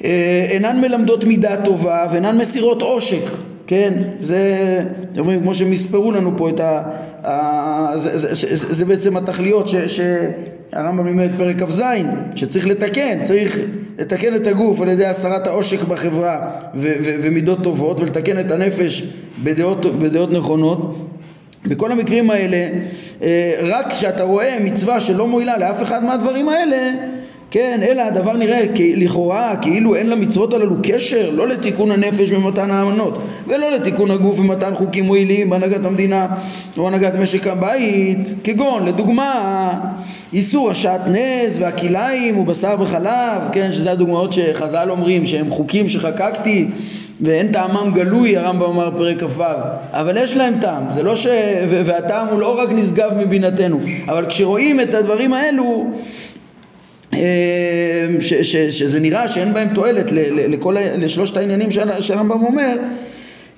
אה, 0.05 0.47
אינן 0.51 0.81
מלמדות 0.81 1.25
מידה 1.25 1.57
טובה 1.65 2.07
ואינן 2.13 2.39
מסירות 2.39 2.83
עושק 2.83 3.31
כן, 3.67 3.93
זה, 4.21 4.41
אומרים, 5.19 5.41
כמו 5.41 5.55
שהם 5.55 5.73
יספרו 5.73 6.13
לנו 6.13 6.33
פה 6.37 6.49
את 6.49 6.61
ה... 6.61 6.83
ה 7.25 7.99
זה, 7.99 8.17
זה, 8.17 8.35
זה, 8.35 8.75
זה, 8.75 8.85
בעצם 8.85 9.17
התכליות 9.17 9.69
שהרמב"ם 9.69 11.07
לימד 11.07 11.31
פרק 11.37 11.63
כ"ז, 11.63 11.83
שצריך 12.35 12.67
לתקן, 12.67 13.23
צריך 13.23 13.59
לתקן 13.99 14.35
את 14.35 14.47
הגוף 14.47 14.81
על 14.81 14.89
ידי 14.89 15.07
הסרת 15.07 15.47
העושק 15.47 15.83
בחברה 15.83 16.51
ו, 16.75 16.93
ו, 17.03 17.15
ומידות 17.23 17.63
טובות 17.63 18.01
ולתקן 18.01 18.41
את 18.41 18.51
הנפש 18.51 19.03
בדעות, 19.43 19.99
בדעות 19.99 20.33
נכונות. 20.33 21.11
בכל 21.67 21.93
המקרים 21.93 22.31
האלה, 22.31 22.69
אה, 23.23 23.61
רק 23.63 23.91
כשאתה 23.91 24.23
רואה 24.23 24.57
מצווה 24.65 25.01
שלא 25.01 25.27
מועילה 25.27 25.59
לאף 25.59 25.83
אחד 25.83 26.05
מהדברים 26.05 26.49
האלה, 26.49 26.93
כן, 27.55 27.81
אלא 27.89 28.03
הדבר 28.03 28.37
נראה 28.37 28.67
לכאורה 28.79 29.57
כאילו 29.57 29.95
אין 29.95 30.11
למצוות 30.11 30.53
הללו 30.53 30.75
קשר 30.83 31.31
לא 31.31 31.49
לתיקון 31.49 31.91
הנפש 31.91 32.31
במתן 32.33 32.71
האמנות 32.71 33.19
ולא 33.47 33.71
לתיקון 33.71 34.11
הגוף 34.11 34.39
במתן 34.39 34.75
חוקים 34.75 35.05
מועילים 35.05 35.51
בהנהגת 35.51 35.85
המדינה 35.85 36.27
או 36.79 36.89
הנהגת 36.89 37.15
משק 37.15 37.47
הבית. 37.47 38.19
כגון 38.45 38.87
לדוגמה 38.87 39.75
איסור 40.33 40.71
השעטנז 40.71 41.61
והכלאיים 41.61 42.39
ובשר 42.39 42.77
בחלב 42.77 43.43
כן 43.53 43.73
שזה 43.73 43.91
הדוגמאות 43.91 44.33
שחז"ל 44.33 44.91
אומרים 44.91 45.27
שהם 45.27 45.51
חוקים 45.51 45.89
שחקקתי 45.89 46.67
ואין 47.21 47.53
טעמם 47.53 47.91
גלוי 47.95 48.37
הרמב"ם 48.37 48.71
אמר 48.71 48.91
פרק 48.97 49.21
כ"ו. 49.21 49.43
אבל 49.93 50.17
יש 50.17 50.37
להם 50.37 50.55
טעם 50.61 50.83
זה 50.91 51.03
לא 51.03 51.17
ש... 51.17 51.27
והטעם 51.69 52.27
הוא 52.27 52.41
לא 52.41 52.61
רק 52.61 52.69
נשגב 52.73 53.11
מבינתנו 53.19 53.81
אבל 54.09 54.27
כשרואים 54.27 54.81
את 54.81 54.95
הדברים 54.95 55.33
האלו 55.33 55.87
ש, 58.21 58.35
ש, 58.35 58.57
שזה 58.57 59.01
נראה 59.01 59.29
שאין 59.29 59.55
בהם 59.55 59.69
תועלת 59.75 60.07
לכל, 60.49 60.77
לשלושת 60.99 61.37
העניינים 61.37 61.69
שהרמב"ם 62.01 62.43
אומר 62.43 62.77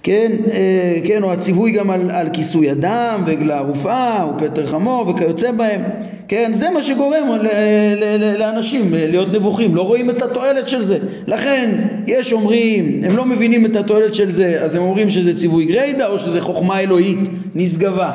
כן, 0.06 0.32
אה, 0.52 0.98
כן, 1.04 1.22
או 1.22 1.32
הציווי 1.32 1.70
גם 1.70 1.90
על, 1.90 2.10
על 2.10 2.28
כיסוי 2.32 2.72
אדם 2.72 3.22
ועגלה 3.26 3.58
ערופה 3.58 4.14
ופטר 4.34 4.66
חמור 4.66 5.08
וכיוצא 5.08 5.50
בהם, 5.50 5.80
כן, 6.28 6.52
זה 6.52 6.70
מה 6.70 6.82
שגורם 6.82 7.28
ל, 7.40 7.46
ל, 7.96 8.24
ל, 8.24 8.38
לאנשים 8.38 8.94
להיות 8.94 9.32
נבוכים, 9.32 9.74
לא 9.74 9.82
רואים 9.82 10.10
את 10.10 10.22
התועלת 10.22 10.68
של 10.68 10.82
זה, 10.82 10.98
לכן 11.26 11.70
יש 12.06 12.32
אומרים, 12.32 13.00
הם 13.04 13.16
לא 13.16 13.24
מבינים 13.24 13.66
את 13.66 13.76
התועלת 13.76 14.14
של 14.14 14.30
זה, 14.30 14.60
אז 14.62 14.74
הם 14.74 14.82
אומרים 14.82 15.10
שזה 15.10 15.38
ציווי 15.38 15.64
גריידא 15.64 16.06
או 16.06 16.18
שזה 16.18 16.40
חוכמה 16.40 16.80
אלוהית 16.80 17.18
נשגבה, 17.54 18.10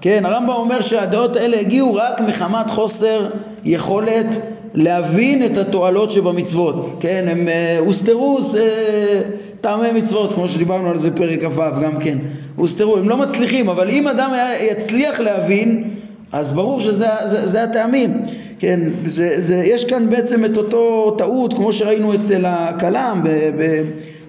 כן, 0.00 0.22
הרמב"ם 0.24 0.54
אומר 0.54 0.80
שהדעות 0.80 1.36
האלה 1.36 1.60
הגיעו 1.60 1.94
רק 1.94 2.20
מחמת 2.20 2.70
חוסר 2.70 3.30
יכולת 3.64 4.26
להבין 4.74 5.44
את 5.46 5.56
התועלות 5.56 6.10
שבמצוות, 6.10 6.96
כן, 7.00 7.24
הם 7.28 7.48
הוסתרו, 7.78 8.38
אה, 8.58 9.20
טעמי 9.60 9.92
מצוות, 9.94 10.32
כמו 10.32 10.48
שדיברנו 10.48 10.88
על 10.88 10.98
זה 10.98 11.10
פרק 11.10 11.44
כ"ו 11.44 11.62
גם 11.82 11.98
כן, 12.00 12.18
הוסתרו, 12.56 12.96
הם 12.96 13.08
לא 13.08 13.16
מצליחים, 13.16 13.68
אבל 13.68 13.90
אם 13.90 14.08
אדם 14.08 14.30
יצליח 14.70 15.20
להבין, 15.20 15.90
אז 16.32 16.52
ברור 16.52 16.80
שזה 16.80 17.06
זה, 17.24 17.46
זה 17.46 17.62
הטעמים, 17.62 18.22
כן, 18.58 18.80
זה, 19.06 19.34
זה, 19.38 19.56
יש 19.56 19.84
כאן 19.84 20.10
בעצם 20.10 20.44
את 20.44 20.56
אותו 20.56 21.14
טעות, 21.18 21.52
כמו 21.52 21.72
שראינו 21.72 22.14
אצל 22.14 22.44
הכלם 22.46 23.22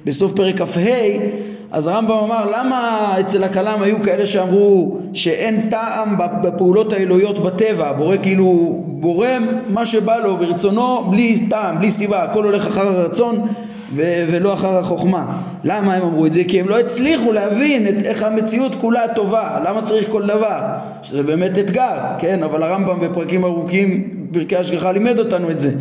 בסוף 0.06 0.34
פרק 0.36 0.62
כ"ה, 0.62 0.80
אז 1.72 1.88
הרמב"ם 1.88 2.12
אמר 2.12 2.52
למה 2.52 3.16
אצל 3.20 3.44
הכלם 3.44 3.82
היו 3.82 4.02
כאלה 4.04 4.26
שאמרו 4.26 4.98
שאין 5.14 5.70
טעם 5.70 6.16
בפעולות 6.44 6.94
האלוהיות 6.94 7.40
בטבע, 7.40 7.90
הבורא 7.90 8.16
כאילו 8.24 8.80
בורא 9.02 9.28
מה 9.70 9.86
שבא 9.86 10.18
לו 10.18 10.38
ברצונו 10.38 11.08
בלי 11.10 11.46
טעם, 11.50 11.80
בלי 11.80 11.92
סיבה, 11.92 12.24
הכל 12.24 12.44
הולך 12.44 12.68
אחר 12.68 12.88
הרצון 12.88 13.48
ו- 13.96 14.24
ולא 14.28 14.54
אחר 14.54 14.78
החוכמה. 14.78 15.26
למה 15.64 15.94
הם 15.94 16.04
אמרו 16.04 16.26
את 16.26 16.34
זה? 16.34 16.44
כי 16.48 16.60
הם 16.60 16.70
לא 16.70 16.80
הצליחו 16.80 17.32
להבין 17.32 17.88
את 17.88 18.06
איך 18.06 18.24
המציאות 18.24 18.76
כולה 18.76 19.08
טובה, 19.16 19.60
למה 19.66 19.82
צריך 19.82 20.10
כל 20.12 20.24
דבר, 20.26 20.60
שזה 21.04 21.24
באמת 21.24 21.58
אתגר, 21.58 21.94
כן? 22.20 22.44
אבל 22.44 22.64
הרמב"ם 22.64 23.00
בפרקים 23.00 23.44
ארוכים, 23.46 24.04
פרקי 24.34 24.58
השגחה 24.58 24.92
לימד 24.92 25.20
אותנו 25.20 25.50
את 25.52 25.60
זה. 25.60 25.72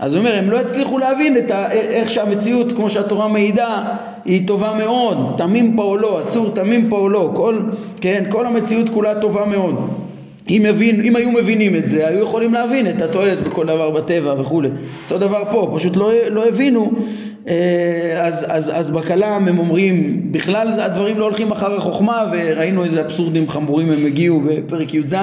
אז 0.00 0.14
הוא 0.14 0.20
אומר, 0.20 0.34
הם 0.38 0.50
לא 0.50 0.60
הצליחו 0.60 0.98
להבין 0.98 1.36
את 1.38 1.50
ה- 1.50 1.70
איך 1.72 2.10
שהמציאות, 2.10 2.72
כמו 2.72 2.90
שהתורה 2.90 3.28
מעידה, 3.28 3.84
היא 4.24 4.46
טובה 4.48 4.74
מאוד, 4.78 5.34
תמים 5.38 5.76
פועלו, 5.76 6.18
עצור 6.18 6.50
תמים 6.54 6.88
פועלו, 6.90 7.32
כל, 7.34 7.56
כן, 8.00 8.24
כל 8.28 8.46
המציאות 8.46 8.88
כולה 8.88 9.14
טובה 9.14 9.44
מאוד. 9.44 10.05
אם, 10.50 10.62
מבין, 10.68 11.00
אם 11.00 11.16
היו 11.16 11.30
מבינים 11.30 11.76
את 11.76 11.86
זה, 11.86 12.08
היו 12.08 12.22
יכולים 12.22 12.54
להבין 12.54 12.86
את 12.86 13.02
התועלת 13.02 13.42
בכל 13.42 13.66
דבר 13.66 13.90
בטבע 13.90 14.34
וכולי. 14.38 14.68
אותו 15.04 15.18
דבר 15.18 15.42
פה, 15.50 15.72
פשוט 15.76 15.96
לא, 15.96 16.12
לא 16.30 16.48
הבינו 16.48 16.92
אה, 17.48 18.26
אז, 18.26 18.46
אז, 18.48 18.72
אז 18.74 18.90
בכלם 18.90 19.44
הם 19.48 19.58
אומרים 19.58 20.22
בכלל 20.32 20.80
הדברים 20.80 21.18
לא 21.18 21.24
הולכים 21.24 21.52
אחר 21.52 21.76
החוכמה 21.76 22.26
וראינו 22.32 22.84
איזה 22.84 23.00
אבסורדים 23.00 23.48
חמורים 23.48 23.92
הם 23.92 24.06
הגיעו 24.06 24.40
בפרק 24.40 24.94
י"ז 24.94 25.14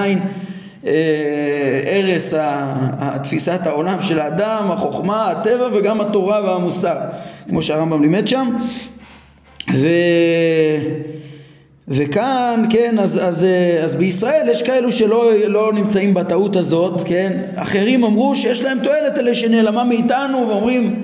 הרס 1.86 2.34
תפיסת 3.22 3.60
העולם 3.66 4.02
של 4.02 4.20
האדם, 4.20 4.68
החוכמה, 4.72 5.30
הטבע 5.30 5.68
וגם 5.74 6.00
התורה 6.00 6.44
והמוסר 6.44 6.96
כמו 7.48 7.62
שהרמב"ם 7.62 8.02
לימד 8.02 8.28
שם 8.28 8.56
ו... 9.74 9.86
וכאן, 11.88 12.64
כן, 12.70 12.96
אז, 12.98 13.20
אז, 13.24 13.46
אז 13.84 13.94
בישראל 13.94 14.48
יש 14.48 14.62
כאלו 14.62 14.92
שלא 14.92 15.32
לא 15.46 15.72
נמצאים 15.72 16.14
בטעות 16.14 16.56
הזאת, 16.56 17.02
כן, 17.04 17.40
אחרים 17.56 18.04
אמרו 18.04 18.36
שיש 18.36 18.62
להם 18.62 18.78
תועלת 18.82 19.18
אלה 19.18 19.34
שנעלמה 19.34 19.84
מאיתנו 19.84 20.48
ואומרים 20.48 21.02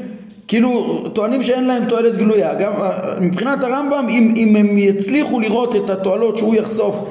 כאילו 0.48 1.02
טוענים 1.12 1.42
שאין 1.42 1.64
להם 1.64 1.84
תועלת 1.84 2.16
גלויה. 2.16 2.54
גם 2.54 2.72
מבחינת 3.20 3.64
הרמב"ם 3.64 4.06
אם, 4.10 4.34
אם 4.36 4.56
הם 4.56 4.78
יצליחו 4.78 5.40
לראות 5.40 5.76
את 5.76 5.90
התועלות 5.90 6.36
שהוא 6.36 6.54
יחשוף 6.54 7.04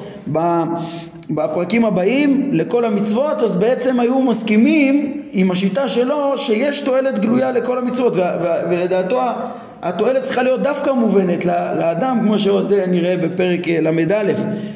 בפרקים 1.30 1.84
הבאים 1.84 2.50
לכל 2.52 2.84
המצוות 2.84 3.42
אז 3.42 3.56
בעצם 3.56 4.00
היו 4.00 4.18
מסכימים 4.18 5.22
עם 5.32 5.50
השיטה 5.50 5.88
שלו 5.88 6.38
שיש 6.38 6.80
תועלת 6.80 7.18
גלויה 7.18 7.52
לכל 7.52 7.78
המצוות. 7.78 8.12
ולדעתו 8.70 9.20
התועלת 9.82 10.22
צריכה 10.22 10.42
להיות 10.42 10.62
דווקא 10.62 10.90
מובנת 10.90 11.44
לאדם 11.44 12.18
כמו 12.22 12.38
שעוד 12.38 12.72
נראה 12.72 13.16
בפרק 13.16 13.68
ל"א 13.68 14.32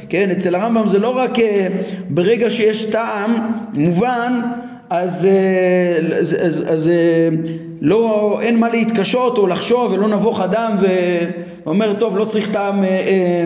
כן? 0.09 0.31
אצל 0.31 0.55
הרמב"ם 0.55 0.89
זה 0.89 0.99
לא 0.99 1.19
רק 1.19 1.39
אה, 1.39 1.67
ברגע 2.09 2.51
שיש 2.51 2.85
טעם 2.85 3.53
מובן 3.75 4.41
אז, 4.91 5.27
אה, 5.27 6.19
אז, 6.19 6.37
אז, 6.41 6.65
אז 6.69 6.89
אה, 6.89 7.29
לא, 7.81 8.39
אין 8.43 8.59
מה 8.59 8.69
להתקשות 8.69 9.39
או 9.39 9.47
לחשוב 9.47 9.93
ולא 9.93 10.09
נבוך 10.09 10.41
אדם 10.41 10.77
ואומר 11.65 11.93
טוב 11.93 12.17
לא 12.17 12.25
צריך 12.25 12.51
טעם, 12.53 12.85
אה, 12.85 12.89
אה, 12.89 13.45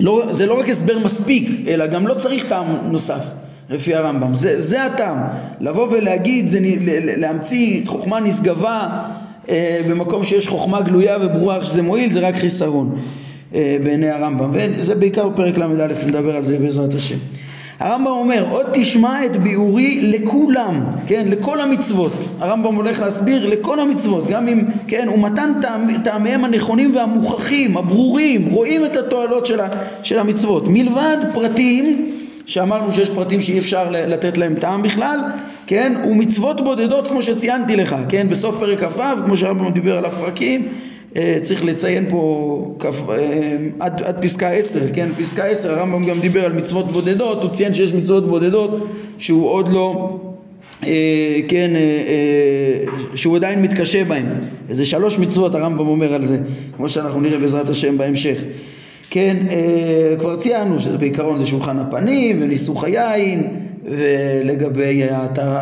לא, 0.00 0.22
זה 0.30 0.46
לא 0.46 0.58
רק 0.58 0.68
הסבר 0.68 0.98
מספיק 0.98 1.68
אלא 1.68 1.86
גם 1.86 2.06
לא 2.06 2.14
צריך 2.14 2.44
טעם 2.48 2.66
נוסף 2.82 3.24
לפי 3.70 3.94
הרמב"ם, 3.94 4.34
זה, 4.34 4.60
זה 4.60 4.84
הטעם, 4.84 5.16
לבוא 5.60 5.88
ולהגיד, 5.90 6.48
זה, 6.48 6.58
להמציא 7.16 7.86
חוכמה 7.86 8.20
נשגבה 8.20 8.88
אה, 8.90 9.23
במקום 9.88 10.24
שיש 10.24 10.48
חוכמה 10.48 10.82
גלויה 10.82 11.18
וברורה 11.20 11.64
שזה 11.64 11.82
מועיל 11.82 12.12
זה 12.12 12.20
רק 12.20 12.36
חיסרון 12.36 12.98
אה, 13.54 13.76
בעיני 13.84 14.10
הרמב"ם 14.10 14.50
וזה 14.52 14.94
בעיקר 14.94 15.28
פרק 15.36 15.58
ל"א 15.58 15.86
נדבר 16.06 16.36
על 16.36 16.44
זה 16.44 16.58
בעזרת 16.58 16.94
השם 16.94 17.16
הרמב"ם 17.80 18.06
אומר 18.06 18.44
עוד 18.50 18.66
תשמע 18.72 19.26
את 19.26 19.36
ביאורי 19.36 20.00
לכולם, 20.02 20.84
כן, 21.06 21.26
לכל 21.28 21.60
המצוות. 21.60 22.12
הרמב"ם 22.40 22.74
הולך 22.74 23.00
להסביר 23.00 23.46
לכל 23.46 23.80
המצוות, 23.80 24.26
גם 24.26 24.48
אם, 24.48 24.62
כן, 24.88 25.08
הוא 25.08 25.22
מתן 25.22 25.52
טעמיהם 26.04 26.44
הנכונים 26.44 26.96
והמוכחים, 26.96 27.76
הברורים, 27.76 28.48
רואים 28.50 28.84
את 28.84 28.96
התועלות 28.96 29.46
של, 29.46 29.60
של 30.02 30.18
המצוות. 30.18 30.64
מלבד 30.66 31.16
פרטים, 31.34 32.10
שאמרנו 32.46 32.92
שיש 32.92 33.10
פרטים 33.10 33.40
שאי 33.40 33.58
אפשר 33.58 33.90
לתת 33.90 34.38
להם 34.38 34.54
טעם 34.54 34.82
בכלל, 34.82 35.18
כן, 35.66 35.92
ומצוות 36.10 36.60
בודדות 36.60 37.08
כמו 37.08 37.22
שציינתי 37.22 37.76
לך, 37.76 37.96
כן, 38.08 38.28
בסוף 38.28 38.56
פרק 38.60 38.84
כ"ו, 38.84 39.02
כמו 39.26 39.36
שהרמב"ם 39.36 39.70
דיבר 39.70 39.98
על 39.98 40.04
הפרקים, 40.04 40.68
אה, 41.16 41.38
צריך 41.42 41.64
לציין 41.64 42.06
פה 42.10 42.74
כף, 42.78 43.08
אה, 43.10 43.56
עד, 43.80 44.02
עד 44.02 44.22
פסקה 44.22 44.50
עשר, 44.50 44.80
כן? 44.94 45.08
פסקה 45.18 45.44
עשר, 45.44 45.72
הרמב"ם 45.72 46.06
גם 46.06 46.20
דיבר 46.20 46.44
על 46.44 46.52
מצוות 46.52 46.92
בודדות, 46.92 47.42
הוא 47.42 47.50
ציין 47.50 47.74
שיש 47.74 47.94
מצוות 47.94 48.28
בודדות 48.28 48.88
שהוא 49.18 49.48
עוד 49.48 49.68
לא, 49.68 50.18
אה, 50.86 51.40
כן, 51.48 51.70
שהוא 53.14 53.36
עדיין 53.36 53.62
מתקשה 53.62 54.04
בהן. 54.04 54.26
איזה 54.68 54.84
שלוש 54.84 55.18
מצוות 55.18 55.54
הרמב"ם 55.54 55.86
אומר 55.86 56.14
על 56.14 56.24
זה, 56.24 56.38
כמו 56.76 56.88
שאנחנו 56.88 57.20
נראה 57.20 57.38
בעזרת 57.38 57.68
השם 57.68 57.98
בהמשך. 57.98 58.40
כן, 59.10 59.36
כבר 60.18 60.36
ציינו 60.36 60.78
שזה 60.78 60.98
בעיקרון 60.98 61.38
זה 61.38 61.46
שולחן 61.46 61.78
הפנים 61.78 62.42
וניסוך 62.42 62.84
היין 62.84 63.64
ולגבי 63.84 65.02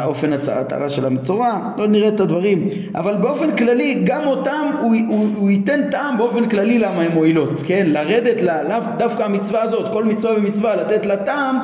אופן 0.05 0.31
ההטהרה 0.33 0.91
של 0.91 1.07
המצורע, 1.07 1.59
לא 1.77 1.87
נראה 1.87 2.09
את 2.09 2.21
הדברים, 2.21 2.69
אבל 2.95 3.17
באופן 3.17 3.57
כללי 3.57 4.03
גם 4.05 4.27
אותם 4.27 4.71
הוא, 4.81 4.95
הוא, 5.09 5.29
הוא 5.37 5.51
ייתן 5.51 5.91
טעם 5.91 6.19
באופן 6.19 6.49
כללי 6.49 6.79
למה 6.79 7.03
הן 7.03 7.13
מועילות, 7.13 7.61
כן, 7.67 7.87
לרדת 7.89 8.41
לה, 8.41 8.63
לאו 8.63 8.79
דווקא 8.99 9.23
המצווה 9.23 9.63
הזאת, 9.63 9.93
כל 9.93 10.05
מצווה 10.05 10.35
ומצווה 10.37 10.77
לתת 10.77 11.07
לה 11.07 11.17
טעם, 11.17 11.59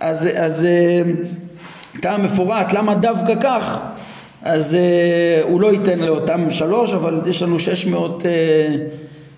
אז, 0.00 0.28
אז 0.36 0.64
אה, 0.64 1.02
טעם 2.00 2.24
מפורט, 2.24 2.72
למה 2.72 2.94
דווקא 2.94 3.34
כך, 3.40 3.80
אז 4.42 4.74
אה, 4.74 5.42
הוא 5.42 5.60
לא 5.60 5.72
ייתן 5.72 5.98
לאותם 5.98 6.50
שלוש, 6.50 6.92
אבל 6.92 7.20
יש 7.26 7.42
לנו 7.42 7.60
שש 7.60 7.86
מאות 7.86 8.22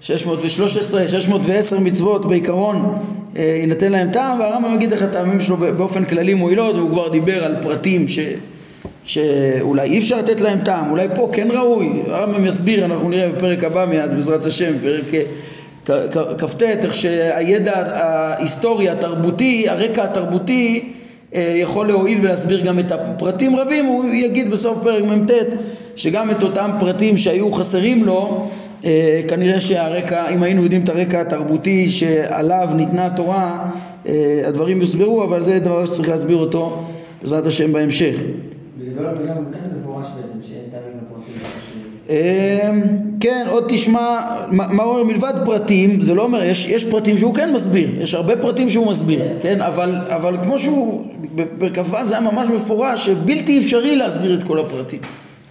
613, 0.01 1.09
610 1.09 1.79
מצוות 1.79 2.27
בעיקרון 2.27 2.99
אה, 3.37 3.43
יינתן 3.61 3.93
להם 3.93 4.11
טעם 4.11 4.41
והרמב"ם 4.41 4.75
יגיד 4.75 4.93
איך 4.93 5.03
הטעמים 5.03 5.41
שלו 5.41 5.57
באופן 5.57 6.05
כללי 6.05 6.35
מועילות 6.35 6.77
והוא 6.77 6.91
כבר 6.91 7.09
דיבר 7.09 7.45
על 7.45 7.57
פרטים 7.63 8.09
ש, 8.09 8.19
שאולי 9.05 9.83
אי 9.83 9.99
אפשר 9.99 10.19
לתת 10.19 10.41
להם 10.41 10.59
טעם, 10.59 10.91
אולי 10.91 11.09
פה 11.15 11.31
כן 11.33 11.49
ראוי, 11.51 12.03
הרמב"ם 12.09 12.47
יסביר, 12.47 12.85
אנחנו 12.85 13.09
נראה 13.09 13.29
בפרק 13.29 13.65
הבא 13.65 13.85
מיד 13.85 14.11
בעזרת 14.15 14.47
השם, 14.47 14.73
פרק 14.83 15.05
כ"ט, 16.39 16.63
איך 16.63 16.95
שהידע 16.95 17.73
ההיסטורי 17.77 18.89
התרבותי, 18.89 19.69
הרקע 19.69 20.05
התרבותי 20.05 20.93
אה, 21.35 21.55
יכול 21.57 21.87
להועיל 21.87 22.19
ולהסביר 22.23 22.61
גם 22.61 22.79
את 22.79 22.93
הפרטים 22.93 23.57
רבים, 23.57 23.85
הוא 23.85 24.05
יגיד 24.05 24.51
בסוף 24.51 24.79
פרק 24.83 25.05
מ"ט 25.05 25.31
שגם 25.97 26.31
את 26.31 26.43
אותם 26.43 26.71
פרטים 26.81 27.17
שהיו 27.17 27.53
חסרים 27.53 28.05
לו 28.05 28.17
אה, 28.17 28.60
כנראה 29.29 29.61
שהרקע, 29.61 30.29
אם 30.29 30.43
היינו 30.43 30.63
יודעים 30.63 30.85
את 30.85 30.89
הרקע 30.89 31.21
התרבותי 31.21 31.91
שעליו 31.91 32.69
ניתנה 32.77 33.07
התורה, 33.07 33.71
אה, 34.07 34.43
הדברים 34.47 34.81
יוסברו, 34.81 35.25
אבל 35.25 35.41
זה 35.41 35.59
דבר 35.59 35.87
שצריך 35.87 36.09
להסביר 36.09 36.37
אותו 36.37 36.83
בעזרת 37.23 37.47
השם 37.47 37.73
בהמשך. 37.73 38.17
כן. 42.09 42.11
אה, 42.11 42.71
כן, 43.21 43.47
עוד 43.49 43.65
תשמע, 43.69 44.21
מה 44.51 44.83
אומר 44.83 45.05
מלבד 45.05 45.35
פרטים, 45.45 46.01
זה 46.01 46.15
לא 46.15 46.23
אומר, 46.23 46.45
יש, 46.45 46.67
יש 46.69 46.85
פרטים 46.85 47.19
שהוא 47.19 47.35
כן 47.35 47.53
מסביר, 47.53 48.03
יש 48.03 48.15
הרבה 48.15 48.37
פרטים 48.37 48.71
שהוא 48.71 48.87
מסביר, 48.87 49.21
כן, 49.43 49.61
אבל, 49.61 49.97
אבל 50.09 50.37
כמו 50.43 50.59
שהוא, 50.59 51.07
בכ"ו 51.35 51.97
זה 52.05 52.19
היה 52.19 52.31
ממש 52.31 52.49
מפורש 52.49 53.07
שבלתי 53.07 53.59
אפשרי 53.59 53.97
להסביר 53.97 54.35
את 54.35 54.43
כל 54.43 54.59
הפרטים, 54.59 55.01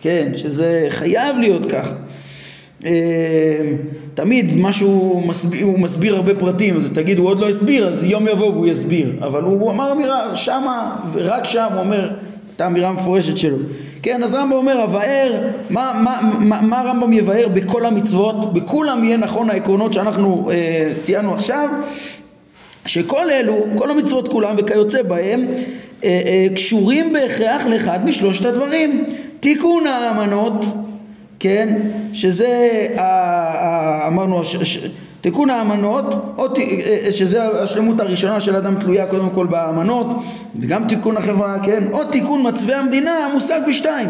כן, 0.01 0.31
שזה 0.35 0.85
חייב 0.89 1.37
להיות 1.37 1.65
ככה. 1.65 1.93
תמיד 4.13 4.61
משהו 4.61 5.23
מסביר, 5.27 5.65
הוא 5.65 5.79
מסביר 5.79 6.15
הרבה 6.15 6.35
פרטים, 6.35 6.87
תגיד 6.93 7.19
הוא 7.19 7.27
עוד 7.27 7.39
לא 7.39 7.49
הסביר, 7.49 7.87
אז 7.87 8.03
יום 8.03 8.27
יבוא 8.27 8.47
והוא 8.47 8.67
יסביר, 8.67 9.13
אבל 9.21 9.43
הוא 9.43 9.71
אמר 9.71 9.91
אמירה 9.91 10.35
שמה, 10.35 10.95
ורק 11.11 11.43
שם 11.43 11.67
הוא 11.71 11.79
אומר 11.79 12.11
את 12.55 12.61
האמירה 12.61 12.89
המפורשת 12.89 13.37
שלו. 13.37 13.57
כן, 14.03 14.23
אז 14.23 14.33
רמב"ם 14.33 14.53
אומר, 14.53 14.81
הבאר, 14.81 15.47
מה, 15.69 16.01
מה, 16.03 16.19
מה, 16.39 16.61
מה 16.61 16.81
רמב"ם 16.85 17.13
יבאר 17.13 17.47
בכל 17.47 17.85
המצוות? 17.85 18.53
בכולם 18.53 19.03
יהיה 19.03 19.17
נכון 19.17 19.49
העקרונות 19.49 19.93
שאנחנו 19.93 20.49
אה, 20.51 20.93
ציינו 21.01 21.33
עכשיו, 21.33 21.69
שכל 22.85 23.31
אלו, 23.31 23.57
כל 23.75 23.91
המצוות 23.91 24.27
כולם 24.27 24.55
וכיוצא 24.57 25.01
בהם, 25.01 25.45
אה, 26.03 26.21
אה, 26.25 26.47
קשורים 26.55 27.13
בהכרח 27.13 27.65
לאחד 27.65 28.05
משלושת 28.05 28.45
הדברים. 28.45 29.03
תיקון 29.39 29.87
האמנות, 29.87 30.65
כן, 31.39 31.77
שזה, 32.13 32.87
אמרנו, 34.07 34.41
תיקון 35.21 35.49
האמנות, 35.49 36.35
או, 36.37 36.45
שזה 37.11 37.43
השלמות 37.43 37.99
הראשונה 37.99 38.39
של 38.39 38.55
אדם 38.55 38.75
תלויה 38.79 39.05
קודם 39.05 39.29
כל 39.29 39.47
באמנות, 39.47 40.07
וגם 40.59 40.87
תיקון 40.87 41.17
החברה, 41.17 41.59
כן, 41.63 41.83
או 41.91 42.03
תיקון 42.03 42.47
מצבי 42.47 42.73
המדינה 42.73 43.11
המושג 43.11 43.59
בשתיים. 43.67 44.09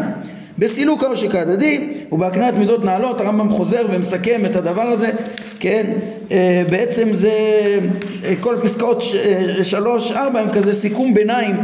בסילוק 0.58 1.02
העושק 1.02 1.34
ההדדי 1.34 1.88
ובהקניית 2.12 2.54
מידות 2.54 2.84
נעלות 2.84 3.20
הרמב"ם 3.20 3.50
חוזר 3.50 3.86
ומסכם 3.90 4.40
את 4.46 4.56
הדבר 4.56 4.82
הזה 4.82 5.10
כן? 5.60 5.92
אה, 6.32 6.62
בעצם 6.70 7.08
זה 7.12 7.32
אה, 8.24 8.34
כל 8.40 8.56
פסקאות 8.62 9.04
אה, 9.14 9.64
שלוש 9.64 10.12
ארבע 10.12 10.40
הם 10.40 10.50
כזה 10.50 10.74
סיכום 10.74 11.14
ביניים 11.14 11.56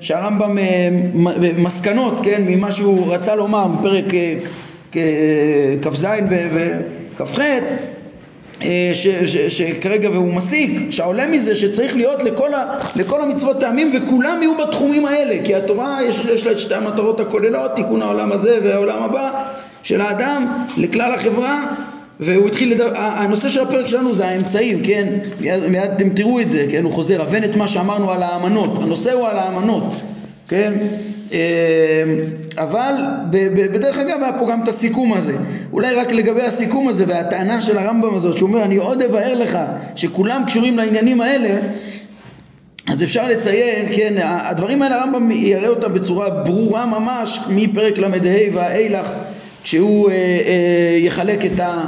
שהרמב"ם 0.00 0.58
מסקנות 1.58 2.20
כן 2.22 2.42
ממה 2.46 2.72
שהוא 2.72 3.14
רצה 3.14 3.34
לומר 3.34 3.66
בפרק 3.66 4.04
כ"ז 5.82 6.06
וכ"ח 6.30 7.38
אה, 8.62 8.92
שכרגע 9.48 10.10
והוא 10.10 10.34
מסיק, 10.34 10.90
שעולה 10.90 11.26
מזה 11.26 11.56
שצריך 11.56 11.96
להיות 11.96 12.22
לכל, 12.22 12.54
ה, 12.54 12.78
לכל 12.96 13.22
המצוות 13.22 13.60
טעמים 13.60 13.92
וכולם 13.94 14.36
יהיו 14.40 14.58
בתחומים 14.58 15.06
האלה 15.06 15.44
כי 15.44 15.54
התורה 15.54 15.98
יש, 16.02 16.20
יש 16.34 16.46
לה 16.46 16.52
את 16.52 16.58
שתי 16.58 16.74
המטרות 16.74 17.20
הכוללות, 17.20 17.70
תיקון 17.76 18.02
העולם 18.02 18.32
הזה 18.32 18.58
והעולם 18.64 19.02
הבא 19.02 19.44
של 19.82 20.00
האדם 20.00 20.46
לכלל 20.76 21.12
החברה 21.12 21.64
והוא 22.20 22.46
התחיל, 22.48 22.72
לדבר, 22.72 22.92
הנושא 22.96 23.48
של 23.48 23.60
הפרק 23.60 23.86
שלנו 23.86 24.12
זה 24.12 24.26
האמצעים, 24.26 24.82
כן? 24.84 25.06
מיד, 25.40 25.66
מיד 25.68 25.90
אתם 25.96 26.08
תראו 26.08 26.40
את 26.40 26.50
זה, 26.50 26.66
כן? 26.70 26.82
הוא 26.82 26.92
חוזר, 26.92 27.22
הבן 27.22 27.44
את 27.44 27.56
מה 27.56 27.68
שאמרנו 27.68 28.10
על 28.10 28.22
האמנות, 28.22 28.78
הנושא 28.82 29.12
הוא 29.12 29.28
על 29.28 29.38
האמנות, 29.38 30.02
כן? 30.48 30.72
אמ, 31.32 31.38
אבל 32.58 32.94
בדרך 33.54 33.98
אגב 33.98 34.22
היה 34.22 34.32
פה 34.38 34.46
גם 34.50 34.62
את 34.62 34.68
הסיכום 34.68 35.12
הזה 35.12 35.32
אולי 35.72 35.94
רק 35.94 36.12
לגבי 36.12 36.42
הסיכום 36.42 36.88
הזה 36.88 37.04
והטענה 37.08 37.62
של 37.62 37.78
הרמב"ם 37.78 38.14
הזאת 38.14 38.36
שהוא 38.36 38.48
אומר 38.48 38.62
אני 38.62 38.76
עוד 38.76 39.02
אבאר 39.02 39.34
לך 39.34 39.58
שכולם 39.96 40.42
קשורים 40.46 40.76
לעניינים 40.76 41.20
האלה 41.20 41.60
אז 42.88 43.02
אפשר 43.02 43.28
לציין, 43.28 43.88
כן, 43.96 44.14
הדברים 44.22 44.82
האלה 44.82 45.00
הרמב"ם 45.00 45.30
יראה 45.30 45.68
אותם 45.68 45.94
בצורה 45.94 46.30
ברורה 46.30 46.86
ממש 46.86 47.40
מפרק 47.48 47.98
ל"ה 47.98 48.08
והאילך 48.52 49.12
כשהוא 49.62 50.10
אה, 50.10 50.14
אה, 50.14 50.98
יחלק 50.98 51.46
את, 51.46 51.60
ה, 51.60 51.84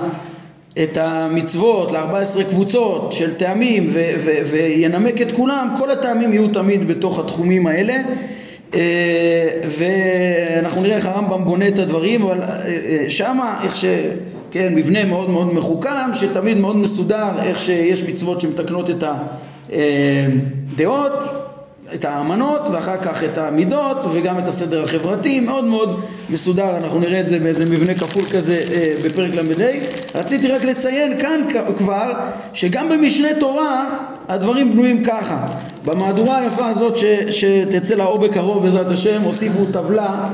את 0.82 0.96
המצוות 0.96 1.92
ל-14 1.92 2.44
קבוצות 2.48 3.12
של 3.12 3.34
טעמים 3.34 3.90
ו, 3.92 4.10
ו, 4.18 4.30
וינמק 4.50 5.22
את 5.22 5.32
כולם, 5.32 5.74
כל 5.78 5.90
הטעמים 5.90 6.32
יהיו 6.32 6.48
תמיד 6.48 6.88
בתוך 6.88 7.18
התחומים 7.18 7.66
האלה. 7.66 7.94
אה, 8.74 9.60
ואנחנו 9.78 10.82
נראה 10.82 10.96
איך 10.96 11.06
הרמב"ם 11.06 11.44
בונה 11.44 11.68
את 11.68 11.78
הדברים, 11.78 12.22
אבל 12.22 12.42
אה, 12.42 12.66
אה, 12.66 13.04
שמה 13.08 13.60
איך 13.64 13.76
ש... 13.76 13.84
כן, 14.50 14.74
מבנה 14.74 15.04
מאוד 15.04 15.30
מאוד 15.30 15.54
מחוכם, 15.54 16.14
שתמיד 16.14 16.58
מאוד 16.58 16.76
מסודר, 16.76 17.30
איך 17.42 17.58
שיש 17.58 18.02
מצוות 18.02 18.40
שמתקנות 18.40 18.90
את 18.90 19.04
הדעות, 19.70 21.12
את 21.94 22.04
האמנות, 22.04 22.68
ואחר 22.72 22.96
כך 22.96 23.24
את 23.24 23.38
המידות, 23.38 23.96
וגם 24.12 24.38
את 24.38 24.48
הסדר 24.48 24.84
החברתי, 24.84 25.40
מאוד 25.40 25.64
מאוד 25.64 26.00
מסודר, 26.30 26.76
אנחנו 26.76 26.98
נראה 26.98 27.20
את 27.20 27.28
זה 27.28 27.38
באיזה 27.38 27.64
מבנה 27.64 27.94
כפול 27.94 28.22
כזה 28.22 28.60
בפרק 29.04 29.34
ל"ה. 29.34 29.66
רציתי 30.14 30.48
רק 30.48 30.64
לציין 30.64 31.20
כאן 31.20 31.40
כבר, 31.78 32.12
שגם 32.52 32.88
במשנה 32.88 33.28
תורה 33.40 33.98
הדברים 34.28 34.72
בנויים 34.72 35.04
ככה. 35.04 35.46
במהדורה 35.84 36.38
היפה 36.38 36.66
הזאת 36.66 36.98
ש, 36.98 37.04
שתצא 37.30 37.94
לאור 37.94 38.18
בקרוב 38.18 38.62
בעזרת 38.62 38.90
השם 38.90 39.22
הוסיפו 39.22 39.64
טבלה, 39.64 40.28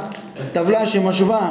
טבלה 0.53 0.87
שמשווה 0.87 1.51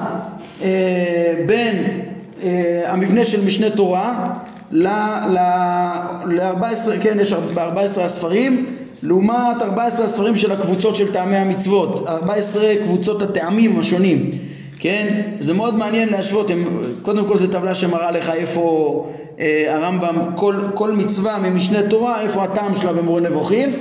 אה, 0.62 1.34
בין 1.45 2.01
אה, 2.43 2.81
המבנה 2.86 3.25
של 3.25 3.45
משנה 3.45 3.69
תורה 3.69 4.25
ל-14, 4.71 6.91
כן 7.01 7.17
יש 7.19 7.34
ב-14 7.34 8.01
הספרים 8.01 8.76
לעומת 9.03 9.62
14 9.62 10.05
הספרים 10.05 10.36
של 10.36 10.51
הקבוצות 10.51 10.95
של 10.95 11.13
טעמי 11.13 11.36
המצוות, 11.36 12.07
14 12.07 12.75
קבוצות 12.83 13.21
הטעמים 13.21 13.79
השונים, 13.79 14.31
כן? 14.79 15.21
זה 15.39 15.53
מאוד 15.53 15.75
מעניין 15.75 16.10
להשוות, 16.10 16.51
הם, 16.51 16.81
קודם 17.01 17.27
כל 17.27 17.38
זו 17.38 17.47
טבלה 17.47 17.75
שמראה 17.75 18.12
לך 18.12 18.29
איפה 18.29 19.05
אה, 19.39 19.75
הרמב"ם, 19.75 20.15
כל, 20.36 20.55
כל 20.73 20.91
מצווה 20.91 21.38
ממשנה 21.38 21.89
תורה, 21.89 22.21
איפה 22.21 22.43
הטעם 22.43 22.75
שלה 22.75 22.93
במורה 22.93 23.21
נבוכים, 23.21 23.73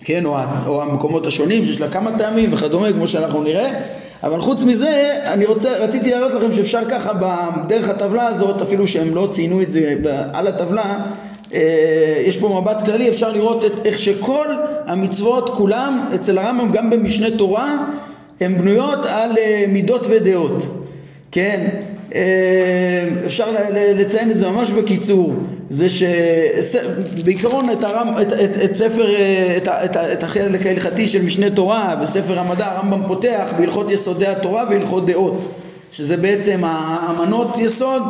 כן, 0.00 0.24
או, 0.24 0.36
או 0.66 0.82
המקומות 0.82 1.26
השונים 1.26 1.64
שיש 1.64 1.80
לה 1.80 1.88
כמה 1.88 2.18
טעמים 2.18 2.52
וכדומה, 2.52 2.92
כמו 2.92 3.08
שאנחנו 3.08 3.42
נראה, 3.42 3.70
אבל 4.22 4.40
חוץ 4.40 4.64
מזה, 4.64 5.18
אני 5.24 5.46
רוצה, 5.46 5.72
רציתי 5.78 6.10
להראות 6.10 6.32
לכם 6.32 6.52
שאפשר 6.52 6.90
ככה 6.90 7.12
דרך 7.68 7.88
הטבלה 7.88 8.26
הזאת, 8.26 8.62
אפילו 8.62 8.88
שהם 8.88 9.14
לא 9.14 9.28
ציינו 9.30 9.62
את 9.62 9.70
זה 9.70 9.94
על 10.32 10.46
הטבלה, 10.46 11.06
יש 12.26 12.36
פה 12.36 12.60
מבט 12.62 12.84
כללי, 12.84 13.08
אפשר 13.08 13.32
לראות 13.32 13.64
את, 13.64 13.86
איך 13.86 13.98
שכל 13.98 14.46
המצוות 14.86 15.50
כולם, 15.50 16.08
אצל 16.14 16.38
הרמב"ם 16.38 16.72
גם 16.72 16.90
במשנה 16.90 17.30
תורה, 17.30 17.76
הן 18.40 18.58
בנויות 18.58 19.06
על 19.06 19.30
אה, 19.38 19.64
מידות 19.68 20.06
ודעות, 20.10 20.62
כן? 21.32 21.68
אה, 22.14 23.08
אפשר 23.26 23.44
לציין 23.94 24.30
את 24.30 24.36
זה 24.36 24.50
ממש 24.50 24.70
בקיצור, 24.70 25.32
זה 25.70 25.86
שבעיקרון 25.90 27.70
את, 27.70 27.82
הרמ, 27.82 28.14
את, 28.22 28.32
את, 28.32 28.64
את 28.64 28.76
ספר, 28.76 29.14
אה, 29.14 29.54
את, 29.56 29.68
את, 29.68 29.96
את 29.96 30.22
החלק 30.22 30.66
ההלכתי 30.66 31.06
של 31.06 31.22
משנה 31.22 31.50
תורה 31.50 31.96
בספר 32.02 32.38
המדע 32.38 32.66
הרמב"ם 32.66 33.02
פותח 33.08 33.52
בהלכות 33.58 33.90
יסודי 33.90 34.26
התורה 34.26 34.64
והלכות 34.70 35.06
דעות, 35.06 35.48
שזה 35.92 36.16
בעצם 36.16 36.60
האמנות 36.64 37.58
יסוד 37.58 38.02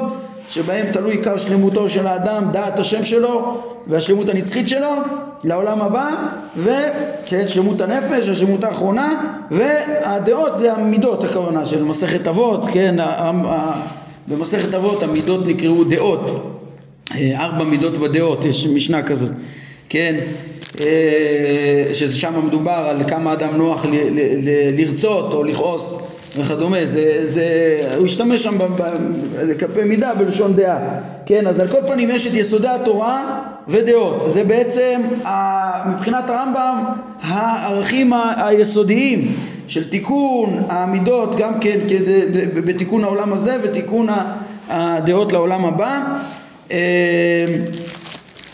שבהם 0.50 0.92
תלוי 0.92 1.12
עיקר 1.12 1.36
שלמותו 1.36 1.88
של 1.88 2.06
האדם, 2.06 2.44
דעת 2.52 2.78
השם 2.78 3.04
שלו 3.04 3.62
והשלמות 3.86 4.28
הנצחית 4.28 4.68
שלו 4.68 4.94
לעולם 5.44 5.82
הבא 5.82 6.10
וכן 6.56 7.48
שלמות 7.48 7.80
הנפש, 7.80 8.28
השלמות 8.28 8.64
האחרונה 8.64 9.32
והדעות 9.50 10.58
זה 10.58 10.72
המידות 10.72 11.24
הכוונה 11.24 11.66
של 11.66 11.84
מסכת 11.84 12.28
אבות, 12.28 12.64
כן, 12.72 12.96
במסכת 14.28 14.74
אבות 14.74 15.02
המידות 15.02 15.46
נקראו 15.46 15.84
דעות, 15.84 16.56
אה, 17.14 17.44
ארבע 17.44 17.64
מידות 17.64 17.98
בדעות, 17.98 18.44
יש 18.44 18.66
משנה 18.66 19.02
כזאת, 19.02 19.32
כן, 19.88 20.20
אה, 20.80 21.84
ששם 21.92 22.46
מדובר 22.46 22.86
על 22.90 23.08
כמה 23.08 23.32
אדם 23.32 23.56
נוח 23.56 23.86
לרצות 24.76 25.34
או 25.34 25.44
לכעוס 25.44 26.00
וכדומה, 26.36 26.86
זה, 26.86 27.20
זה, 27.24 27.46
הוא 27.96 28.06
השתמש 28.06 28.42
שם 28.42 28.58
לכפי 29.42 29.84
מידה 29.84 30.14
בלשון 30.14 30.54
דעה, 30.54 30.78
כן, 31.26 31.46
אז 31.46 31.60
על 31.60 31.68
כל 31.68 31.80
פנים 31.86 32.10
יש 32.10 32.26
את 32.26 32.34
יסודי 32.34 32.68
התורה 32.68 33.42
ודעות, 33.68 34.22
זה 34.26 34.44
בעצם 34.44 35.00
מבחינת 35.86 36.30
הרמב"ם 36.30 36.84
הערכים 37.20 38.12
היסודיים 38.36 39.36
של 39.66 39.90
תיקון 39.90 40.62
העמידות 40.68 41.36
גם 41.36 41.60
כן 41.60 41.78
בתיקון 42.54 43.04
העולם 43.04 43.32
הזה 43.32 43.56
ותיקון 43.62 44.06
הדעות 44.68 45.32
לעולם 45.32 45.64
הבא. 45.64 46.00
אה, 46.70 47.46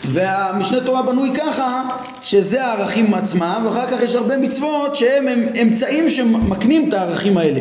והמשנה 0.05 0.79
תורה 0.79 1.01
בנוי 1.01 1.29
ככה 1.35 1.83
שזה 2.21 2.65
הערכים 2.65 3.13
עצמם 3.13 3.61
ואחר 3.65 3.87
כך 3.87 4.01
יש 4.01 4.15
הרבה 4.15 4.37
מצוות 4.37 4.95
שהם 4.95 5.27
אמצעים 5.61 6.09
שמקנים 6.09 6.89
את 6.89 6.93
הערכים 6.93 7.37
האלה. 7.37 7.59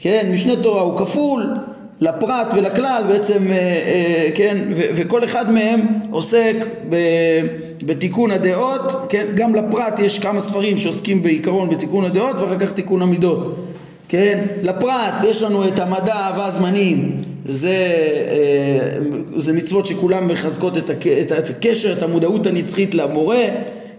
כן 0.00 0.30
משנה 0.32 0.56
תורה 0.56 0.82
הוא 0.82 0.98
כפול 0.98 1.54
לפרט 2.00 2.54
ולכלל 2.56 3.02
בעצם 3.08 3.46
אה, 3.50 3.56
אה, 3.56 4.28
כן 4.34 4.56
ו, 4.76 4.82
וכל 4.94 5.24
אחד 5.24 5.50
מהם 5.50 5.80
עוסק 6.10 6.56
ב, 6.88 6.96
בתיקון 7.82 8.30
הדעות. 8.30 8.92
כן 9.08 9.26
גם 9.34 9.54
לפרט 9.54 9.98
יש 9.98 10.18
כמה 10.18 10.40
ספרים 10.40 10.78
שעוסקים 10.78 11.22
בעיקרון 11.22 11.68
בתיקון 11.68 12.04
הדעות 12.04 12.36
ואחר 12.36 12.58
כך 12.58 12.72
תיקון 12.72 13.02
המידות. 13.02 13.56
כן 14.08 14.44
לפרט 14.62 15.14
יש 15.24 15.42
לנו 15.42 15.68
את 15.68 15.78
המדע 15.78 16.14
אהבה 16.14 16.50
זמנים 16.50 17.20
זה, 17.48 17.92
אה, 18.30 18.98
זה 19.36 19.52
מצוות 19.52 19.86
שכולם 19.86 20.28
מחזקות 20.28 20.78
את, 20.78 20.90
את 21.38 21.50
הקשר, 21.50 21.92
את 21.92 22.02
המודעות 22.02 22.46
הנצחית 22.46 22.94
למורה, 22.94 23.44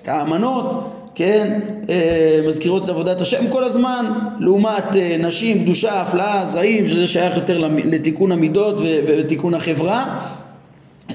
את 0.04 0.08
האמנות, 0.08 0.94
כן, 1.16 1.60
אה, 1.90 2.40
מזכירות 2.48 2.84
את 2.84 2.90
עבודת 2.90 3.22
השם 3.22 3.48
כל 3.50 3.64
הזמן, 3.64 4.06
לעומת 4.40 4.96
אה, 4.96 5.16
נשים, 5.20 5.64
קדושה, 5.64 6.02
הפלאה, 6.02 6.46
זרעים, 6.46 6.88
שזה 6.88 7.08
שייך 7.08 7.36
יותר 7.36 7.58
לתיקון 7.84 8.32
המידות 8.32 8.76
ותיקון 9.08 9.54
החברה. 9.54 10.20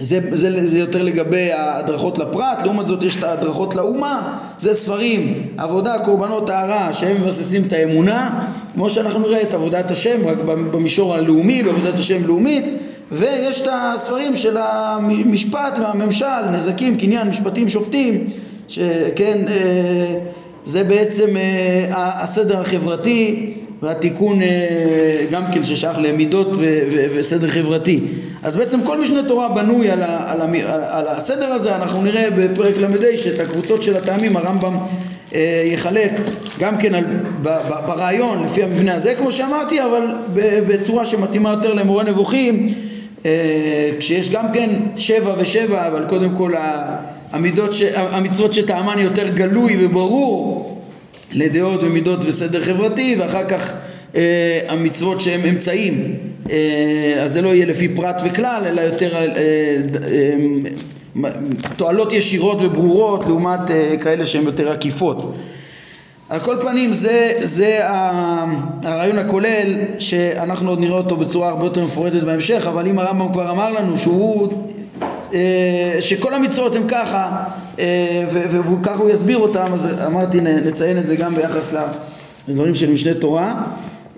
זה, 0.01 0.21
זה, 0.33 0.67
זה 0.67 0.79
יותר 0.79 1.03
לגבי 1.03 1.53
ההדרכות 1.53 2.19
לפרט, 2.19 2.63
לעומת 2.65 2.87
זאת 2.87 3.03
יש 3.03 3.17
את 3.17 3.23
ההדרכות 3.23 3.75
לאומה, 3.75 4.39
זה 4.59 4.75
ספרים, 4.75 5.47
עבודה, 5.59 5.99
קורבנות, 6.05 6.47
טהרה, 6.47 6.93
שהם 6.93 7.23
מבססים 7.23 7.63
את 7.69 7.73
האמונה, 7.73 8.47
כמו 8.75 8.91
שאנחנו 8.91 9.21
נראה 9.21 9.43
את 9.43 9.55
עבודת 9.55 9.91
השם, 9.91 10.27
רק 10.27 10.39
במישור 10.47 11.15
הלאומי, 11.15 11.63
בעבודת 11.63 11.99
השם 11.99 12.27
לאומית, 12.27 12.65
ויש 13.13 13.61
את 13.61 13.69
הספרים 13.73 14.37
של 14.37 14.57
המשפט 14.61 15.79
והממשל, 15.79 16.51
נזקים, 16.53 16.97
קניין, 16.97 17.29
משפטים, 17.29 17.69
שופטים, 17.69 18.27
שכן, 18.69 19.39
אה, 19.49 20.19
זה 20.65 20.85
בעצם 20.85 21.37
אה, 21.37 22.23
הסדר 22.23 22.61
החברתי 22.61 23.55
והתיקון 23.83 24.43
אה, 24.43 25.25
גם 25.31 25.45
כן 25.55 25.65
ששייך 25.65 25.99
למידות 25.99 26.53
וסדר 27.15 27.51
חברתי. 27.51 28.01
אז 28.43 28.57
בעצם 28.57 28.81
כל 28.85 29.01
משנה 29.01 29.23
תורה 29.23 29.49
בנוי 29.49 29.91
על, 29.91 30.03
ה, 30.03 30.33
על, 30.33 30.41
ה, 30.41 30.47
על 30.99 31.09
הסדר 31.09 31.53
הזה, 31.53 31.77
אנחנו 31.77 32.03
נראה 32.03 32.31
בפרק 32.31 32.77
ל"ה 32.77 33.17
שאת 33.17 33.41
הקבוצות 33.41 33.83
של 33.83 33.97
הטעמים 33.97 34.37
הרמב"ם 34.37 34.77
אה, 35.35 35.63
יחלק 35.67 36.13
גם 36.61 36.77
כן 36.79 36.95
על, 36.95 37.05
ב, 37.43 37.49
ב, 37.49 37.87
ברעיון 37.87 38.45
לפי 38.45 38.63
המבנה 38.63 38.95
הזה 38.95 39.15
כמו 39.15 39.33
שאמרתי, 39.33 39.83
אבל 39.83 40.03
בצורה 40.69 41.07
שמתאימה 41.07 41.51
יותר 41.51 41.75
למורה 41.75 42.05
נבוכים, 42.05 42.75
אה, 43.27 43.91
כשיש 43.99 44.31
גם 44.31 44.47
כן 44.53 44.71
שבע 44.97 45.35
ושבע, 45.39 45.87
אבל 45.87 46.05
קודם 46.09 46.37
כל 46.37 46.53
המידות, 47.33 47.75
ש, 47.75 47.83
המצוות 47.95 48.55
שטעמן 48.55 48.99
יותר 48.99 49.29
גלוי 49.29 49.77
וברור 49.81 50.72
לדעות 51.33 51.83
ומידות 51.83 52.25
וסדר 52.25 52.65
חברתי 52.65 53.17
ואחר 53.19 53.45
כך 53.49 53.73
אה, 54.17 54.61
המצוות 54.69 55.21
שהם 55.21 55.45
אמצעים. 55.45 56.17
אה, 56.51 57.15
אז 57.23 57.33
זה 57.33 57.43
לא 57.43 57.49
יהיה 57.55 57.67
לפי 57.67 57.89
פרט 57.89 58.23
וכלל 58.25 58.63
אלא 58.67 58.81
יותר 58.81 59.15
אה, 59.15 59.27
אה, 59.37 61.31
תועלות 61.77 62.13
ישירות 62.13 62.59
וברורות 62.63 63.27
לעומת 63.27 63.71
אה, 63.71 63.95
כאלה 64.01 64.27
שהן 64.27 64.45
יותר 64.45 64.71
עקיפות. 64.73 65.35
על 66.29 66.41
כל 66.41 66.57
פנים 66.61 66.93
זה, 66.93 67.33
זה 67.39 67.81
הרעיון 68.83 69.19
הכולל 69.19 69.75
שאנחנו 69.99 70.71
עוד 70.71 70.81
נראה 70.81 70.97
אותו 70.97 71.17
בצורה 71.17 71.49
הרבה 71.49 71.65
יותר 71.65 71.85
מפורטת 71.85 72.23
בהמשך 72.23 72.65
אבל 72.69 72.87
אם 72.87 72.99
הרמב"ם 72.99 73.33
כבר 73.33 73.51
אמר 73.51 73.71
לנו 73.71 73.99
שהוא 73.99 74.53
שכל 76.01 76.35
המצוות 76.35 76.77
הן 76.77 76.83
ככה 76.89 77.45
אה, 77.79 78.25
וככה 78.31 79.03
הוא 79.03 79.11
יסביר 79.11 79.39
אותם 79.39 79.67
אז 79.75 79.89
אמרתי 80.07 80.41
נציין 80.41 80.99
את 80.99 81.07
זה 81.07 81.17
גם 81.17 81.35
ביחס 81.35 81.75
לדברים 82.49 82.75
של 82.75 82.91
משנה 82.91 83.15
תורה. 83.15 83.55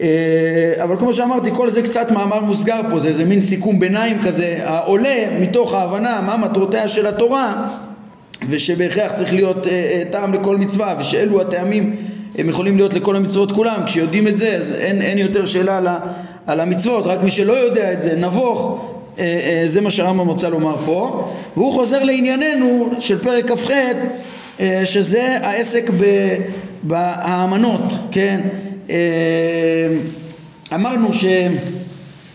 אה, 0.00 0.72
אבל 0.82 0.98
כמו 0.98 1.14
שאמרתי 1.14 1.50
כל 1.54 1.70
זה 1.70 1.82
קצת 1.82 2.10
מאמר 2.10 2.40
מוסגר 2.40 2.80
פה 2.90 2.98
זה 2.98 3.08
איזה 3.08 3.24
מין 3.24 3.40
סיכום 3.40 3.80
ביניים 3.80 4.22
כזה 4.22 4.58
העולה 4.64 5.26
מתוך 5.40 5.74
ההבנה 5.74 6.20
מה 6.20 6.36
מטרותיה 6.36 6.88
של 6.88 7.06
התורה 7.06 7.68
ושבהכרח 8.50 9.12
צריך 9.12 9.34
להיות 9.34 9.66
טעם 10.10 10.34
לכל 10.34 10.56
מצווה 10.56 10.94
ושאלו 10.98 11.40
הטעמים 11.40 11.96
הם 12.38 12.48
יכולים 12.48 12.76
להיות 12.76 12.94
לכל 12.94 13.16
המצוות 13.16 13.52
כולם. 13.52 13.82
כשיודעים 13.86 14.28
את 14.28 14.38
זה 14.38 14.56
אז 14.56 14.72
אין, 14.72 15.02
אין 15.02 15.18
יותר 15.18 15.44
שאלה 15.44 15.78
על, 15.78 15.88
על 16.46 16.60
המצוות. 16.60 17.06
רק 17.06 17.22
מי 17.22 17.30
שלא 17.30 17.52
יודע 17.52 17.92
את 17.92 18.02
זה 18.02 18.16
נבוך 18.16 18.80
אה, 18.80 18.88
אה, 18.88 18.93
זה 19.66 19.80
מה 19.80 19.90
שהרמב"ם 19.90 20.28
רוצה 20.28 20.48
לומר 20.48 20.76
פה. 20.84 21.30
והוא 21.56 21.72
חוזר 21.72 22.02
לענייננו 22.02 22.90
של 22.98 23.18
פרק 23.18 23.52
כ"ח 23.52 23.70
אה, 24.60 24.82
שזה 24.86 25.36
העסק 25.42 25.90
באמנות 26.82 27.92
כן? 28.10 28.40
אמרנו 30.74 31.08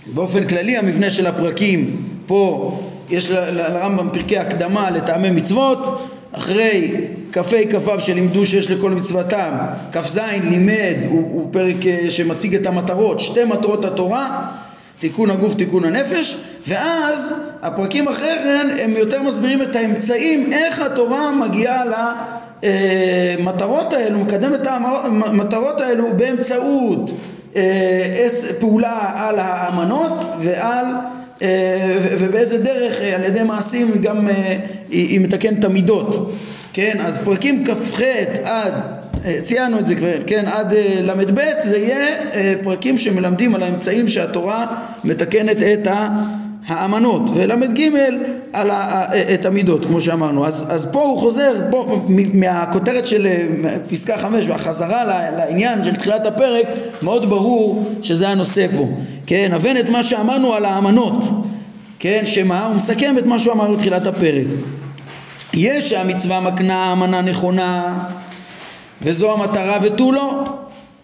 שבאופן 0.08 0.48
כללי 0.48 0.78
המבנה 0.78 1.12
של 1.12 1.28
הפרקים 1.28 1.96
פה 2.26 2.80
יש 3.10 3.32
לרמב"ם 3.32 4.10
פרקי 4.14 4.38
הקדמה 4.38 4.92
לטעמי 4.92 5.32
מצוות. 5.32 6.00
אחרי 6.32 6.92
כ"ה 7.32 7.42
כ"ו 7.72 8.02
שלימדו 8.02 8.46
שיש 8.46 8.72
לכל 8.72 8.92
מצוותם 8.92 9.52
כ"ז 9.92 10.20
לימד 10.50 10.96
הוא, 11.10 11.22
הוא 11.32 11.48
פרק 11.52 11.76
שמציג 12.10 12.56
את 12.56 12.68
המטרות 12.68 13.20
שתי 13.20 13.44
מטרות 13.44 13.86
התורה 13.86 14.52
תיקון 15.00 15.32
הגוף, 15.32 15.56
תיקון 15.56 15.86
הנפש, 15.86 16.38
ואז 16.68 17.34
הפרקים 17.62 18.08
אחרי 18.08 18.36
כן 18.44 18.68
הם 18.80 18.92
יותר 18.92 19.22
מסבירים 19.22 19.62
את 19.62 19.76
האמצעים, 19.76 20.54
איך 20.54 20.82
התורה 20.82 21.32
מגיעה 21.32 21.84
למטרות 22.64 23.94
האלו, 23.94 24.20
מקדמת 24.20 24.68
המטרות 24.68 25.82
האלו 25.82 26.06
באמצעות 26.18 27.12
אה, 27.56 28.28
פעולה 28.60 29.12
על 29.16 29.36
האמנות 29.40 30.26
ועל 30.40 30.86
אה, 31.42 31.98
ובאיזה 32.20 32.58
דרך 32.58 33.02
אה, 33.02 33.16
על 33.16 33.24
ידי 33.24 33.44
מעשים 33.44 33.92
גם 34.02 34.28
היא 34.90 35.20
מתקנת 35.20 35.60
את 35.60 35.66
המידות, 35.66 36.32
כן? 36.74 36.98
אז 37.06 37.20
פרקים 37.24 37.66
כ"ח 37.66 38.02
עד 38.44 38.74
אה, 38.74 38.99
ציינו 39.42 39.80
את 39.80 39.88
זה 39.88 39.96
כבר, 39.96 40.14
כן, 40.28 40.46
עד 40.48 40.74
אה, 40.74 41.00
ל"ב 41.02 41.40
זה 41.64 41.78
יהיה 41.78 42.08
אה, 42.34 42.54
פרקים 42.64 42.98
שמלמדים 42.98 43.56
על 43.56 43.64
האמצעים 43.64 44.08
שהתורה 44.08 44.66
מתקנת 45.04 45.58
את 45.58 45.88
האמנות 46.68 47.22
ול"ג 47.36 47.90
על 48.54 48.72
את 49.34 49.46
המידות 49.46 49.86
כמו 49.86 50.02
שאמרנו. 50.02 50.46
אז, 50.46 50.66
אז 50.70 50.90
פה 50.92 51.02
הוא 51.02 51.20
חוזר 51.20 51.54
פה 51.70 52.06
מהכותרת 52.34 53.08
של 53.08 53.28
פסקה 53.90 54.18
חמש 54.18 54.46
והחזרה 54.48 55.04
לעניין 55.38 55.84
של 55.84 55.96
תחילת 55.96 56.26
הפרק 56.26 56.68
מאוד 57.02 57.30
ברור 57.30 57.86
שזה 58.02 58.30
הנושא 58.30 58.66
פה. 58.78 58.90
כן 59.26 59.52
הבן 59.54 59.78
את 59.78 59.90
מה 59.90 60.04
שאמרנו 60.04 60.54
על 60.54 60.66
האמנות 60.66 61.24
כן 62.00 62.22
שמה? 62.26 62.66
הוא 62.66 62.76
מסכם 62.76 63.16
את 63.18 63.26
מה 63.26 63.40
שהוא 63.40 63.54
אמר 63.54 63.72
בתחילת 63.72 64.08
הפרק. 64.08 64.48
יש 65.54 65.90
שהמצווה 65.90 66.40
מקנה 66.40 66.94
אמנה 66.94 67.22
נכונה 67.22 67.94
וזו 69.02 69.34
המטרה 69.34 69.78
ותו 69.84 70.12
לא 70.12 70.44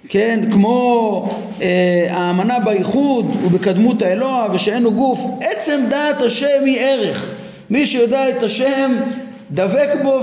כן, 0.10 0.40
כמו 0.52 1.30
אה, 1.62 2.08
האמנה 2.10 2.60
בייחוד 2.60 3.38
ובקדמות 3.44 4.02
האלוה 4.02 4.48
ושאין 4.54 4.84
הוא 4.84 4.94
גוף, 4.94 5.26
עצם 5.42 5.82
דעת 5.90 6.22
השם 6.22 6.66
היא 6.66 6.80
ערך. 6.80 7.36
מי 7.70 7.86
שיודע 7.86 8.30
את 8.30 8.44
השם 8.44 8.96
דבק 9.52 9.90
בו 10.04 10.22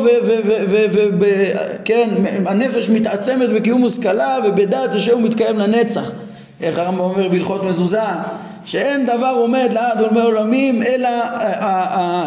וכן, 1.19 2.09
הנפש 2.47 2.91
מתעצמת 2.91 3.49
בקיום 3.49 3.85
השכלה 3.85 4.39
ובדעת 4.45 4.95
השם 4.95 5.13
הוא 5.13 5.23
מתקיים 5.23 5.59
לנצח. 5.59 6.13
איך 6.61 6.79
הרמב"ם 6.79 7.01
אומר 7.01 7.29
בהלכות 7.29 7.65
מזוזה? 7.65 8.01
שאין 8.65 9.07
דבר 9.07 9.35
עומד 9.41 9.69
לעד 9.73 10.01
עולמי 10.01 10.21
עולמים 10.21 10.83
אלא 10.83 11.09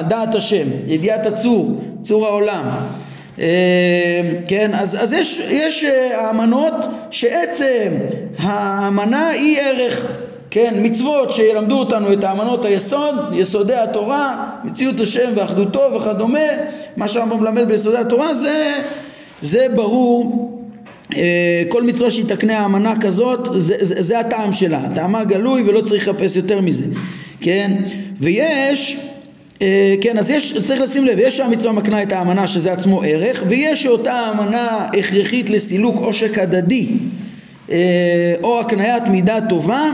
דעת 0.02 0.36
השם, 0.36 0.68
ידיעת 0.88 1.26
הצור, 1.26 1.82
צור 2.02 2.26
העולם. 2.26 2.66
אה, 3.40 4.22
כן, 4.48 4.72
אז, 4.74 5.04
אז 5.04 5.14
יש, 5.14 5.42
יש 5.50 5.84
אה, 5.84 6.28
האמנות 6.28 6.74
שעצם 7.12 7.92
האמנה 8.38 9.28
היא 9.30 9.60
ערך, 9.62 10.12
כן, 10.52 10.74
מצוות 10.78 11.32
שילמדו 11.32 11.80
אותנו 11.80 12.14
את 12.14 12.24
האמנות 12.24 12.66
היסוד, 12.66 13.16
יסודי 13.34 13.76
התורה, 13.76 14.50
מציאות 14.64 15.00
השם 15.00 15.32
ואחדותו 15.36 15.82
וכדומה, 15.96 16.40
מה 16.98 17.08
שהרמב"ם 17.08 17.40
מלמד 17.40 17.68
ביסודי 17.68 17.98
התורה 17.98 18.34
זה, 18.34 18.74
זה 19.42 19.68
ברור 19.76 20.52
אה, 21.16 21.64
כל 21.70 21.84
מצווה 21.84 22.12
שהיא 22.12 22.26
תקנה 22.28 22.60
האמנה 22.60 22.94
כזאת 23.02 23.48
זה, 23.56 23.76
זה, 23.80 24.02
זה 24.02 24.20
הטעם 24.20 24.54
שלה, 24.54 24.82
טעמה 24.96 25.24
גלוי 25.24 25.64
ולא 25.66 25.82
צריך 25.82 26.08
לחפש 26.08 26.36
יותר 26.36 26.62
מזה, 26.62 26.86
כן? 27.42 27.72
ויש 28.20 28.98
כן, 30.02 30.18
אז 30.18 30.32
יש, 30.32 30.58
צריך 30.64 30.82
לשים 30.82 31.06
לב, 31.06 31.20
יש 31.20 31.38
שהמצווה 31.38 31.74
מקנה 31.74 32.04
את 32.04 32.12
האמנה 32.12 32.48
שזה 32.48 32.74
עצמו 32.74 33.02
ערך, 33.06 33.44
ויש 33.48 33.84
שאותה 33.84 34.32
אמנה 34.34 34.88
הכרחית 35.00 35.50
לסילוק 35.50 35.96
עושק 35.96 36.40
הדדי, 36.40 36.88
אה, 37.72 38.34
או 38.44 38.60
הקניית 38.60 39.08
מידה 39.08 39.40
טובה, 39.50 39.90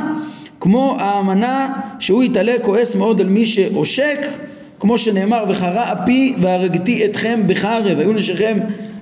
כמו 0.60 0.95
האמנה 1.00 1.74
שהוא 2.00 2.24
יתעלה 2.24 2.54
כועס 2.62 2.95
מאוד 2.95 3.21
על 3.21 3.28
מי 3.28 3.45
שעושק, 3.45 4.28
כמו 4.80 4.97
שנאמר, 4.97 5.45
וחרה 5.50 5.93
אפי 5.93 6.34
והרגתי 6.41 7.06
אתכם 7.06 7.41
בחרב, 7.47 8.00
היו 8.00 8.13
נשיכם 8.13 8.58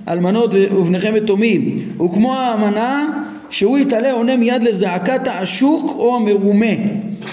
אלמנות 0.08 0.54
ובניכם 0.54 1.16
יתומים, 1.16 1.78
וכמו 2.04 2.34
האמנה 2.34 3.06
שהוא 3.50 3.78
יתעלה 3.78 4.12
עונה 4.12 4.36
מיד 4.36 4.62
לזעקת 4.62 5.28
העשוק 5.28 5.94
או 5.98 6.16
המרומה 6.16 6.74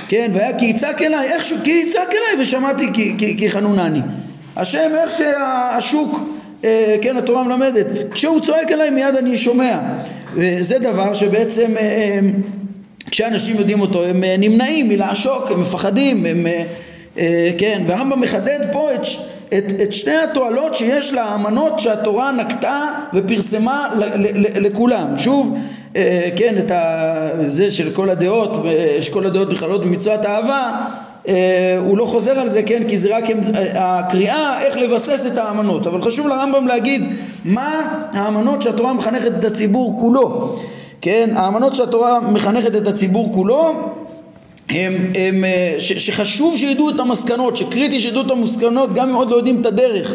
כן, 0.08 0.32
והיה 0.34 0.58
כי 0.58 0.66
יצעק 0.66 1.02
אליי, 1.02 1.34
איכשהו, 1.34 1.58
כי 1.64 1.84
יצעק 1.88 2.10
אליי 2.12 2.44
ושמעתי 2.44 2.86
כי, 2.94 3.14
כי, 3.18 3.38
כי 3.38 3.50
חנונני. 3.50 4.00
השם, 4.56 4.92
איך 5.02 5.12
שהשוק, 5.18 6.20
אה, 6.64 6.96
כן, 7.02 7.18
התורה 7.18 7.44
מלמדת, 7.44 7.86
כשהוא 8.12 8.40
צועק 8.40 8.72
אליי 8.72 8.90
מיד 8.90 9.16
אני 9.16 9.38
שומע. 9.38 9.80
וזה 10.34 10.80
דבר 10.80 11.14
שבעצם 11.14 11.78
אה, 11.78 11.82
אה, 11.82 12.20
כשאנשים 13.12 13.56
יודעים 13.56 13.82
אותו 13.82 14.06
הם 14.06 14.24
אה, 14.24 14.36
נמנעים 14.38 14.90
מלעשוק, 14.90 15.52
הם 15.52 15.62
מפחדים, 15.62 16.26
הם, 16.26 16.48
אה, 16.48 16.64
אה, 17.18 17.52
כן, 17.58 17.84
והרמב"ם 17.88 18.22
מחדד 18.22 18.60
פה 18.72 18.94
את, 18.94 19.02
את, 19.58 19.82
את 19.82 19.94
שני 19.94 20.16
התועלות 20.16 20.76
שיש 20.76 21.14
לאמנות 21.14 21.80
שהתורה 21.80 22.32
נקטה 22.32 22.90
ופרסמה 23.14 23.90
ל, 23.96 24.04
ל, 24.04 24.28
ל, 24.34 24.66
לכולם. 24.68 25.18
שוב, 25.18 25.58
כן, 26.36 26.56
את 26.58 26.72
זה 27.48 27.72
של 27.72 27.92
כל 27.94 28.10
הדעות, 28.10 28.66
שכל 29.00 29.26
הדעות 29.26 29.52
נכללות 29.52 29.82
במצוות 29.82 30.26
אהבה, 30.26 30.72
אה, 31.28 31.78
הוא 31.80 31.98
לא 31.98 32.06
חוזר 32.06 32.40
על 32.40 32.48
זה, 32.48 32.64
כן, 32.64 32.84
כי 32.88 32.98
זה 32.98 33.18
רק 33.18 33.24
הקריאה 33.74 34.62
איך 34.62 34.78
לבסס 34.78 35.26
את 35.28 35.38
האמנות, 35.38 35.88
אבל 35.88 36.02
חשוב 36.02 36.28
לרמב"ם 36.28 36.68
להגיד 36.68 37.02
מה 37.46 38.00
האמנות 38.14 38.62
שהתורה 38.62 38.94
מחנכת 38.94 39.32
את 39.40 39.46
הציבור 39.46 40.00
כולו, 40.00 40.56
כן, 41.02 41.30
האמנות 41.36 41.76
שהתורה 41.76 42.20
מחנכת 42.20 42.76
את 42.76 42.88
הציבור 42.88 43.34
כולו 43.34 43.74
הם, 44.70 44.94
הם, 45.16 45.44
אה, 45.44 45.76
ש, 45.80 45.94
שחשוב 45.94 46.58
שידעו 46.58 46.90
את 46.90 47.00
המסקנות, 47.00 47.58
שקריטי 47.58 48.00
שידעו 48.00 48.22
את 48.22 48.32
המסקנות 48.32 48.94
גם 48.94 49.10
אם 49.10 49.16
עוד 49.16 49.30
לא 49.30 49.36
יודעים 49.36 49.62
את 49.62 49.66
הדרך, 49.66 50.14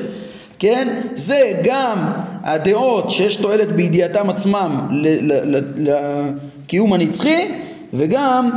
כן? 0.62 0.88
זה 1.14 1.52
גם 1.64 2.12
הדעות 2.44 3.10
שיש 3.10 3.36
תועלת 3.36 3.72
בידיעתם 3.72 4.30
עצמם 4.30 4.88
לקיום 5.76 6.92
הנצחי 6.92 7.48
וגם 7.94 8.50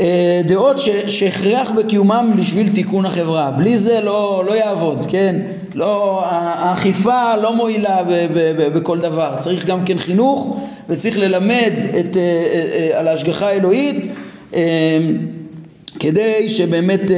אה, 0.00 0.40
דעות 0.44 0.78
שהכרח 1.06 1.70
בקיומם 1.70 2.32
בשביל 2.36 2.68
תיקון 2.68 3.06
החברה. 3.06 3.50
בלי 3.50 3.78
זה 3.78 4.00
לא, 4.00 4.44
לא 4.46 4.52
יעבוד, 4.52 5.06
כן? 5.08 5.36
לא, 5.74 6.22
האכיפה 6.26 7.36
לא 7.36 7.56
מועילה 7.56 7.98
בכל 8.74 8.98
דבר. 8.98 9.34
צריך 9.40 9.66
גם 9.66 9.84
כן 9.84 9.98
חינוך 9.98 10.56
וצריך 10.88 11.18
ללמד 11.18 11.72
את, 12.00 12.16
אה, 12.16 12.98
על 12.98 13.08
ההשגחה 13.08 13.48
האלוהית 13.48 14.12
כדי 16.02 16.48
שבאמת 16.48 17.10
אה, 17.10 17.16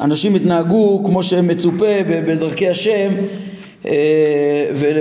אנשים 0.00 0.36
יתנהגו 0.36 1.02
כמו 1.04 1.22
שמצופה 1.22 2.02
בדרכי 2.06 2.68
השם 2.68 3.12
אה, 3.86 3.92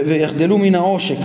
ויחדלו 0.06 0.58
מן 0.58 0.76
העושק. 0.76 1.16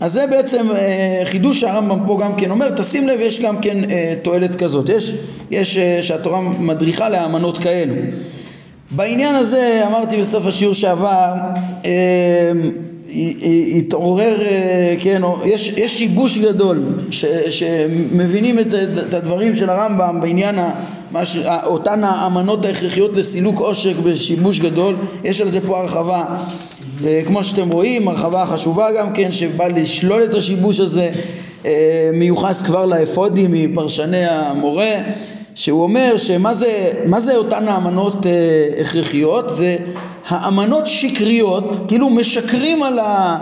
אז 0.00 0.12
זה 0.12 0.26
בעצם 0.26 0.70
אה, 0.70 1.20
חידוש 1.24 1.60
שהרמב"ם 1.60 2.06
פה 2.06 2.18
גם 2.22 2.36
כן 2.36 2.50
אומר, 2.50 2.70
תשים 2.76 3.08
לב 3.08 3.20
יש 3.20 3.40
גם 3.40 3.60
כן 3.60 3.78
תועלת 4.22 4.56
כזאת, 4.56 4.88
יש, 4.88 5.14
יש 5.50 5.78
שהתורה 5.78 6.40
מדריכה 6.40 7.08
לאמנות 7.08 7.58
כאלו. 7.58 7.94
בעניין 8.90 9.34
הזה 9.34 9.82
אמרתי 9.86 10.16
בסוף 10.16 10.46
השיעור 10.46 10.74
שעבר 10.74 11.34
התעורר, 13.76 14.38
כן, 15.00 15.22
יש, 15.44 15.68
יש 15.76 15.98
שיבוש 15.98 16.38
גדול 16.38 16.82
ש, 17.10 17.24
שמבינים 17.50 18.58
את, 18.58 18.74
את 19.08 19.14
הדברים 19.14 19.56
של 19.56 19.70
הרמב"ם 19.70 20.20
בעניין 20.20 20.58
ה, 20.58 20.70
ש, 21.24 21.36
אותן 21.64 22.04
האמנות 22.04 22.64
ההכרחיות 22.64 23.16
לסילוק 23.16 23.58
עושק 23.58 23.94
בשיבוש 24.02 24.60
גדול, 24.60 24.96
יש 25.24 25.40
על 25.40 25.48
זה 25.48 25.60
פה 25.60 25.80
הרחבה 25.80 26.24
אה, 27.06 27.22
כמו 27.26 27.44
שאתם 27.44 27.70
רואים, 27.70 28.08
הרחבה 28.08 28.46
חשובה 28.46 28.92
גם 28.92 29.12
כן 29.12 29.32
שבא 29.32 29.66
לשלול 29.66 30.24
את 30.24 30.34
השיבוש 30.34 30.80
הזה 30.80 31.10
אה, 31.64 32.10
מיוחס 32.12 32.62
כבר 32.62 32.86
לאפודי 32.86 33.46
מפרשני 33.48 34.26
המורה 34.26 34.92
שהוא 35.54 35.82
אומר 35.82 36.16
שמה 36.16 36.54
זה, 36.54 36.90
זה 37.18 37.36
אותן 37.36 37.68
האמנות 37.68 38.26
הכרחיות? 38.80 39.50
זה 39.50 39.76
האמנות 40.28 40.86
שקריות, 40.86 41.76
כאילו 41.88 42.10
משקרים 42.10 42.82
על, 42.82 42.98
ה, 42.98 43.38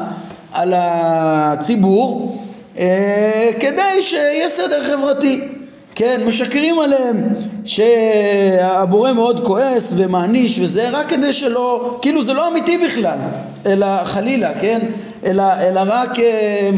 על 0.52 0.74
הציבור 0.76 2.38
אה, 2.78 3.50
כדי 3.60 4.02
שיהיה 4.02 4.48
סדר 4.48 4.82
חברתי. 4.84 5.57
כן, 5.98 6.20
משקרים 6.26 6.80
עליהם 6.80 7.28
שהבורא 7.64 9.12
מאוד 9.12 9.46
כועס 9.46 9.94
ומעניש 9.96 10.58
וזה 10.58 10.88
רק 10.90 11.08
כדי 11.08 11.32
שלא, 11.32 11.98
כאילו 12.02 12.22
זה 12.22 12.32
לא 12.32 12.48
אמיתי 12.48 12.78
בכלל, 12.78 13.18
אלא 13.66 14.04
חלילה, 14.04 14.60
כן? 14.60 14.80
אלא, 15.24 15.44
אלא 15.60 15.80
רק, 15.86 16.18
אה, 16.18 16.70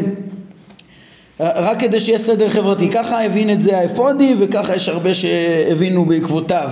רק 1.41 1.81
כדי 1.81 2.01
שיהיה 2.01 2.19
סדר 2.19 2.49
חברתי. 2.49 2.91
ככה 2.91 3.25
הבין 3.25 3.51
את 3.51 3.63
זה 3.63 3.79
האפודי 3.79 4.35
וככה 4.39 4.75
יש 4.75 4.89
הרבה 4.89 5.15
שהבינו 5.15 6.05
בעקבותיו. 6.05 6.69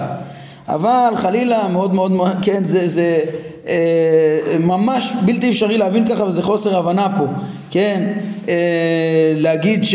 אבל 0.68 1.12
חלילה 1.16 1.68
מאוד 1.68 1.94
מאוד, 1.94 2.12
כן, 2.42 2.64
זה, 2.64 2.88
זה 2.88 3.20
ממש 4.60 5.12
בלתי 5.24 5.50
אפשרי 5.50 5.78
להבין 5.78 6.06
ככה 6.06 6.24
וזה 6.24 6.42
חוסר 6.42 6.76
הבנה 6.76 7.08
פה, 7.18 7.24
כן, 7.70 8.12
אה, 8.48 9.32
להגיד 9.36 9.84
ש, 9.84 9.94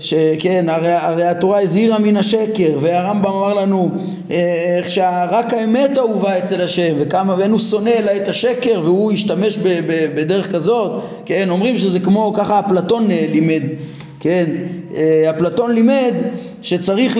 שכן, 0.00 0.64
הרי, 0.68 0.92
הרי 0.92 1.24
התורה 1.24 1.60
הזהירה 1.60 1.98
מן 1.98 2.16
השקר 2.16 2.78
והרמב"ם 2.80 3.30
אמר 3.30 3.54
לנו 3.54 3.90
אה, 4.30 4.76
איך 4.78 4.88
שרק 4.88 5.52
האמת 5.54 5.98
אהובה 5.98 6.38
אצל 6.38 6.62
השם 6.62 6.94
וכמה 6.98 7.34
ואין 7.38 7.50
הוא 7.50 7.58
שונא 7.58 7.90
אלא 7.98 8.10
את 8.16 8.28
השקר 8.28 8.80
והוא 8.84 9.12
השתמש 9.12 9.58
ב, 9.58 9.68
ב, 9.68 10.06
בדרך 10.14 10.52
כזאת, 10.52 11.02
כן, 11.26 11.50
אומרים 11.50 11.78
שזה 11.78 12.00
כמו 12.00 12.32
ככה 12.36 12.60
אפלטון 12.60 13.10
אה, 13.10 13.26
לימד, 13.30 13.62
כן, 14.20 14.44
אה, 14.96 15.30
אפלטון 15.30 15.74
לימד 15.74 16.14
שצריך 16.62 17.18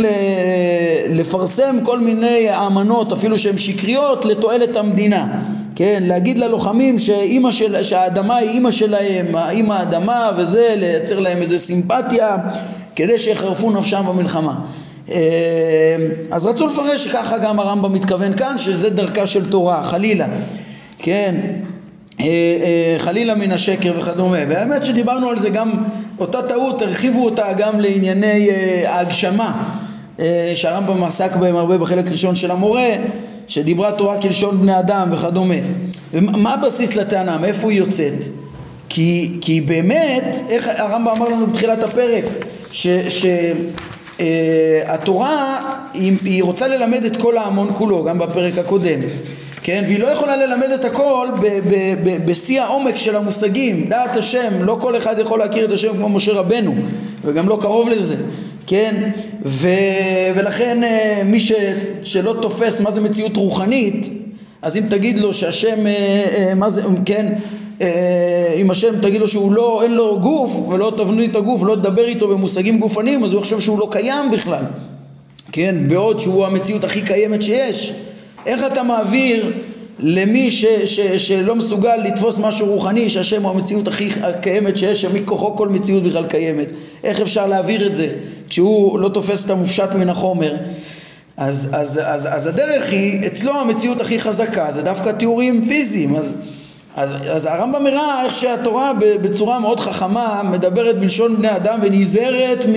לפרסם 1.08 1.76
כל 1.82 1.98
מיני 1.98 2.46
אמנות 2.66 3.12
אפילו 3.12 3.38
שהן 3.38 3.58
שקריות 3.58 4.24
לתועלת 4.24 4.76
המדינה 4.76 5.42
כן, 5.76 6.02
להגיד 6.06 6.38
ללוחמים 6.38 6.98
שאימא 6.98 7.50
של, 7.50 7.82
שהאדמה 7.82 8.36
היא 8.36 8.50
אימא 8.50 8.70
שלהם, 8.70 9.36
אימא 9.36 9.72
האדמה 9.72 10.30
וזה, 10.36 10.74
לייצר 10.76 11.20
להם 11.20 11.40
איזה 11.40 11.58
סימפתיה 11.58 12.36
כדי 12.96 13.18
שיחרפו 13.18 13.70
נפשם 13.70 14.02
במלחמה. 14.08 14.54
אה, 15.10 15.16
אז 16.30 16.46
רצו 16.46 16.66
לפרש 16.66 17.04
שככה 17.04 17.38
גם 17.38 17.60
הרמב"ם 17.60 17.92
מתכוון 17.92 18.36
כאן, 18.36 18.58
שזה 18.58 18.90
דרכה 18.90 19.26
של 19.26 19.50
תורה, 19.50 19.84
חלילה, 19.84 20.26
כן, 20.98 21.34
אה, 22.20 22.24
אה, 22.24 22.96
חלילה 22.98 23.34
מן 23.34 23.52
השקר 23.52 23.92
וכדומה. 23.98 24.38
והאמת 24.48 24.84
שדיברנו 24.84 25.28
על 25.28 25.38
זה 25.38 25.50
גם, 25.50 25.70
אותה 26.18 26.42
טעות, 26.42 26.82
הרחיבו 26.82 27.24
אותה 27.24 27.52
גם 27.52 27.80
לענייני 27.80 28.48
ההגשמה, 28.86 29.68
שהרמב"ם 30.54 31.04
עסק 31.04 31.36
בהם 31.36 31.56
הרבה 31.56 31.78
בחלק 31.78 32.08
ראשון 32.08 32.36
של 32.36 32.50
המורה. 32.50 32.88
שדיברה 33.46 33.92
תורה 33.92 34.20
כלשון 34.22 34.60
בני 34.60 34.78
אדם 34.78 35.08
וכדומה. 35.12 35.54
ומה 36.12 36.54
הבסיס 36.54 36.96
לטענה? 36.96 37.38
מאיפה 37.38 37.70
היא 37.70 37.78
יוצאת? 37.78 38.24
כי, 38.88 39.38
כי 39.40 39.60
באמת, 39.60 40.36
איך 40.48 40.68
הרמב"ם 40.76 41.08
אמר 41.08 41.28
לנו 41.28 41.46
בתחילת 41.46 41.82
הפרק, 41.82 42.24
שהתורה 44.18 45.58
אה, 45.62 45.70
היא, 45.94 46.12
היא 46.24 46.42
רוצה 46.42 46.68
ללמד 46.68 47.04
את 47.04 47.16
כל 47.16 47.36
ההמון 47.36 47.70
כולו, 47.74 48.04
גם 48.04 48.18
בפרק 48.18 48.58
הקודם, 48.58 49.00
כן? 49.62 49.82
והיא 49.86 50.00
לא 50.00 50.06
יכולה 50.06 50.36
ללמד 50.36 50.70
את 50.70 50.84
הכל 50.84 51.28
בשיא 52.24 52.62
העומק 52.62 52.96
של 52.96 53.16
המושגים, 53.16 53.88
דעת 53.88 54.16
השם, 54.16 54.52
לא 54.60 54.78
כל 54.80 54.96
אחד 54.96 55.18
יכול 55.18 55.38
להכיר 55.38 55.66
את 55.66 55.72
השם 55.72 55.96
כמו 55.96 56.08
משה 56.08 56.32
רבנו, 56.32 56.74
וגם 57.24 57.48
לא 57.48 57.58
קרוב 57.60 57.88
לזה, 57.88 58.16
כן? 58.66 59.10
ו, 59.44 59.68
ולכן 60.34 60.84
אה, 60.84 61.22
מי 61.24 61.40
ש, 61.40 61.52
שלא 62.02 62.36
תופס 62.42 62.80
מה 62.80 62.90
זה 62.90 63.00
מציאות 63.00 63.36
רוחנית, 63.36 64.08
אז 64.62 64.76
אם 64.76 64.82
תגיד 64.90 65.18
לו 65.18 65.34
שהשם, 65.34 65.86
אה, 65.86 66.24
אה, 66.36 66.54
מה 66.54 66.70
זה, 66.70 66.82
כן, 67.04 67.32
אם 68.56 68.70
השם 68.70 69.00
תגיד 69.00 69.20
לו 69.20 69.28
שהוא 69.28 69.52
לא, 69.52 69.82
אין 69.82 69.94
לו 69.94 70.20
גוף 70.20 70.68
ולא 70.68 70.92
תבנו 70.96 71.24
את 71.24 71.36
הגוף, 71.36 71.62
לא 71.62 71.74
תדבר 71.74 72.04
איתו 72.04 72.28
במושגים 72.28 72.78
גופניים, 72.78 73.24
אז 73.24 73.32
הוא 73.32 73.40
יחשוב 73.40 73.60
שהוא 73.60 73.78
לא 73.78 73.88
קיים 73.90 74.30
בכלל, 74.30 74.64
כן, 75.52 75.74
בעוד 75.88 76.18
שהוא 76.18 76.46
המציאות 76.46 76.84
הכי 76.84 77.02
קיימת 77.02 77.42
שיש. 77.42 77.92
איך 78.46 78.66
אתה 78.66 78.82
מעביר 78.82 79.52
למי 79.98 80.50
ש, 80.50 80.64
ש, 80.84 81.00
שלא 81.00 81.56
מסוגל 81.56 81.96
לתפוס 81.96 82.38
משהו 82.38 82.66
רוחני 82.66 83.10
שהשם 83.10 83.42
הוא 83.42 83.50
המציאות 83.50 83.88
הכי 83.88 84.08
קיימת 84.40 84.76
שיש, 84.78 85.02
שמכוחו 85.02 85.56
כל 85.56 85.68
מציאות 85.68 86.02
בכלל 86.02 86.26
קיימת. 86.26 86.72
איך 87.04 87.20
אפשר 87.20 87.46
להעביר 87.46 87.86
את 87.86 87.94
זה 87.94 88.08
כשהוא 88.48 88.98
לא 88.98 89.08
תופס 89.08 89.44
את 89.44 89.50
המופשט 89.50 89.92
מן 89.94 90.08
החומר? 90.08 90.56
אז, 91.36 91.68
אז, 91.72 92.00
אז, 92.04 92.28
אז 92.32 92.46
הדרך 92.46 92.90
היא, 92.90 93.26
אצלו 93.26 93.60
המציאות 93.60 94.00
הכי 94.00 94.18
חזקה 94.18 94.70
זה 94.70 94.82
דווקא 94.82 95.10
תיאורים 95.10 95.64
פיזיים. 95.68 96.16
אז, 96.16 96.34
אז, 96.96 97.10
אז 97.30 97.46
הרמב"ם 97.46 97.86
הראה 97.86 98.24
איך 98.24 98.34
שהתורה 98.34 98.92
בצורה 99.22 99.60
מאוד 99.60 99.80
חכמה 99.80 100.42
מדברת 100.52 100.98
בלשון 100.98 101.36
בני 101.36 101.56
אדם 101.56 101.78
ונזהרת 101.82 102.66
מ... 102.68 102.74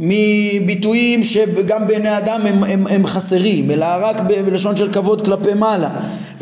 מביטויים 0.00 1.24
שגם 1.24 1.86
בעיני 1.86 2.18
אדם 2.18 2.40
הם, 2.46 2.64
הם, 2.64 2.86
הם 2.90 3.06
חסרים, 3.06 3.70
אלא 3.70 3.86
רק 4.00 4.20
בלשון 4.20 4.76
של 4.76 4.92
כבוד 4.92 5.24
כלפי 5.24 5.54
מעלה, 5.54 5.90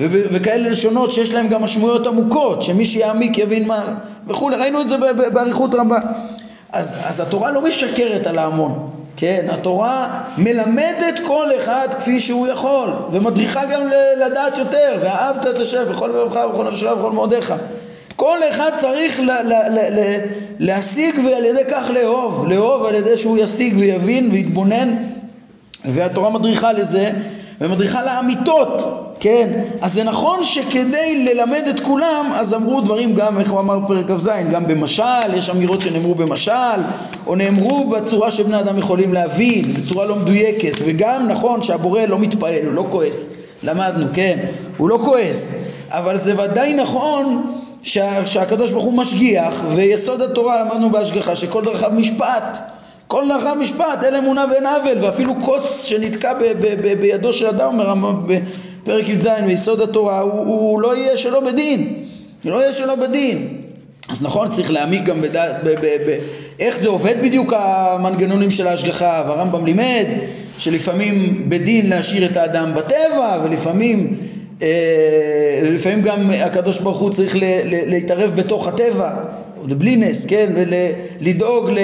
וכאלה 0.09 0.69
לשונות 0.69 1.13
שיש 1.13 1.35
להם 1.35 1.49
גם 1.49 1.63
משמעויות 1.63 2.07
עמוקות, 2.07 2.63
שמי 2.63 2.85
שיעמיק 2.85 3.39
יבין 3.39 3.69
מה 3.69 3.95
וכולי, 4.27 4.57
ראינו 4.57 4.81
את 4.81 4.89
זה 4.89 4.97
באריכות 5.33 5.75
רבה. 5.75 5.99
אז, 6.73 6.97
אז 7.05 7.21
התורה 7.21 7.51
לא 7.51 7.63
משקרת 7.63 8.27
על 8.27 8.39
ההמון, 8.39 8.91
כן? 9.17 9.47
התורה 9.51 10.23
מלמדת 10.39 11.21
כל 11.27 11.49
אחד 11.57 11.89
כפי 11.99 12.21
שהוא 12.21 12.47
יכול, 12.47 12.91
ומדריכה 13.13 13.67
גם 13.67 13.81
לדעת 14.21 14.59
יותר, 14.59 14.99
ואהבת 15.01 15.47
את 15.47 15.59
השם 15.59 15.83
בכל 15.91 16.07
לבבך 16.07 16.41
ובכל 16.49 16.71
נפשך 16.71 16.91
ובכל 16.93 17.13
מאודיך. 17.13 17.55
כל 18.17 18.39
אחד 18.51 18.71
צריך 18.77 19.21
לה, 19.21 19.43
לה, 19.43 19.69
לה, 19.69 19.91
לה, 19.91 20.19
להשיג 20.59 21.21
ועל 21.25 21.45
ידי 21.45 21.65
כך 21.71 21.91
לאהוב, 21.91 22.47
לאהוב 22.47 22.85
על 22.85 22.95
ידי 22.95 23.17
שהוא 23.17 23.39
ישיג 23.39 23.75
ויבין 23.79 24.31
ויתבונן 24.33 24.97
והתורה 25.85 26.31
מדריכה 26.31 26.73
לזה 26.73 27.11
ומדריכה 27.61 28.03
לאמיתות 28.03 29.10
כן, 29.20 29.48
אז 29.80 29.92
זה 29.92 30.04
נכון 30.04 30.44
שכדי 30.44 31.24
ללמד 31.24 31.62
את 31.70 31.80
כולם, 31.80 32.33
אז 32.35 32.54
אמרו 32.54 32.80
דברים 32.80 33.14
גם, 33.14 33.40
איך 33.40 33.50
הוא 33.50 33.61
אמר 33.61 33.78
בפרק 33.78 34.11
כ"ז, 34.11 34.30
גם 34.50 34.66
במשל, 34.66 35.35
יש 35.37 35.50
אמירות 35.50 35.83
שנאמרו 35.83 36.14
במשל, 36.14 36.80
או 37.26 37.37
נאמרו 37.37 37.85
בצורה 37.88 38.30
שבני 38.30 38.61
אדם 38.61 38.78
יכולים 38.78 39.14
להבין, 39.14 39.62
בצורה 39.74 40.06
לא 40.06 40.16
מדויקת, 40.16 40.72
וגם 40.85 41.28
נכון 41.28 41.62
שהבורא 41.62 42.00
לא 42.00 42.18
מתפעל, 42.18 42.66
הוא 42.66 42.74
לא 42.74 42.85
כועס, 42.90 43.30
למדנו, 43.62 44.06
כן, 44.14 44.38
הוא 44.76 44.88
לא 44.88 44.98
כועס, 45.04 45.54
אבל 45.90 46.18
זה 46.18 46.35
ודאי 46.42 46.74
נכון 46.74 47.52
שה, 47.83 48.26
שהקדוש 48.26 48.72
ברוך 48.72 48.85
הוא 48.85 48.92
משגיח, 48.92 49.62
ויסוד 49.74 50.20
התורה 50.20 50.64
למדנו 50.64 50.90
בהשגחה 50.90 51.35
שכל 51.35 51.64
דרכיו 51.64 51.90
משפט 51.92 52.59
כל 53.06 53.28
דרכיו 53.28 53.54
משפט, 53.54 54.04
אין 54.04 54.14
אמונה 54.14 54.44
ואין 54.50 54.66
עוול, 54.66 55.04
ואפילו 55.04 55.35
קוץ 55.44 55.85
שנתקע 55.85 56.35
ב- 56.35 56.38
ב- 56.61 56.74
ב- 56.83 57.00
בידו 57.00 57.33
של 57.33 57.46
אדם, 57.46 57.66
אומר 57.66 57.94
בפרק 58.83 59.09
י"ז 59.09 59.29
ביסוד 59.47 59.81
התורה, 59.81 60.21
הוא, 60.21 60.33
הוא 60.47 60.81
לא 60.81 60.97
יהיה 60.97 61.16
שלא 61.16 61.40
בדין, 61.40 61.95
לא 62.45 62.61
יהיה 62.62 62.73
שלא 62.73 62.95
בדין. 62.95 63.49
אז 64.09 64.25
נכון, 64.25 64.51
צריך 64.51 64.71
להעמיק 64.71 65.03
גם 65.05 65.21
בדעת, 65.21 65.57
איך 66.61 66.77
זה 66.79 66.88
עובד 66.88 67.14
בדיוק 67.23 67.53
המנגנונים 67.57 68.51
של 68.51 68.66
ההשגחה, 68.66 69.25
והרמב"ם 69.27 69.66
לימד 69.66 70.05
שלפעמים 70.59 71.45
בדין 71.49 71.90
להשאיר 71.90 72.25
את 72.27 72.37
האדם 72.37 72.73
בטבע, 72.77 73.40
ולפעמים 73.45 74.16
אה, 74.62 74.69
לפעמים 75.62 76.03
גם 76.03 76.31
הקדוש 76.31 76.81
ברוך 76.81 76.99
הוא 76.99 77.11
צריך 77.11 77.37
ל- 77.37 77.40
ל- 77.45 77.90
להתערב 77.90 78.31
בתוך 78.37 78.69
הטבע, 78.69 79.11
בלי 79.64 79.97
נס, 79.97 80.27
כן, 80.27 80.47
ולדאוג 80.55 81.71
ל... 81.71 81.79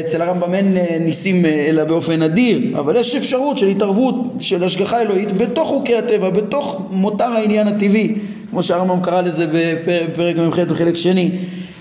אצל 0.00 0.22
הרמב"ם 0.22 0.54
אין 0.54 0.76
אה, 0.76 0.96
ניסים 1.00 1.46
אה, 1.46 1.66
אלא 1.68 1.84
באופן 1.84 2.22
אדיר, 2.22 2.78
אבל 2.78 2.96
יש 2.96 3.14
אפשרות 3.14 3.58
של 3.58 3.66
התערבות 3.66 4.16
של 4.40 4.64
השגחה 4.64 5.02
אלוהית 5.02 5.32
בתוך 5.32 5.68
חוקי 5.68 5.96
הטבע, 5.96 6.30
בתוך 6.30 6.82
מותר 6.90 7.24
העניין 7.24 7.68
הטבעי, 7.68 8.14
כמו 8.50 8.62
שהרמב"ם 8.62 9.00
קרא 9.02 9.20
לזה 9.20 9.46
בפרק 9.84 10.38
מ"ח 10.38 10.58
בחלק 10.58 10.96
שני, 10.96 11.30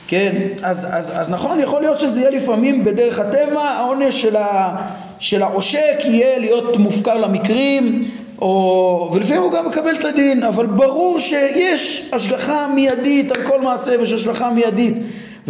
כן, 0.07 0.35
אז, 0.63 0.87
אז, 0.91 1.11
אז 1.15 1.31
נכון, 1.31 1.59
יכול 1.59 1.81
להיות 1.81 1.99
שזה 1.99 2.21
יהיה 2.21 2.31
לפעמים 2.31 2.83
בדרך 2.83 3.19
הטבע, 3.19 3.61
העונש 3.61 4.21
של, 4.21 4.35
ה, 4.35 4.75
של 5.19 5.41
העושק 5.41 5.99
יהיה 6.03 6.39
להיות 6.39 6.77
מופקר 6.77 7.17
למקרים, 7.17 8.03
או, 8.41 9.09
ולפעמים 9.13 9.41
הוא 9.41 9.51
גם 9.51 9.67
מקבל 9.67 9.95
את 9.99 10.05
הדין, 10.05 10.43
אבל 10.43 10.65
ברור 10.65 11.19
שיש 11.19 12.09
השגחה 12.13 12.67
מיידית 12.75 13.31
על 13.31 13.43
כל 13.47 13.61
מעשה 13.61 13.99
ויש 13.99 14.11
השגחה 14.11 14.49
מיידית 14.49 14.97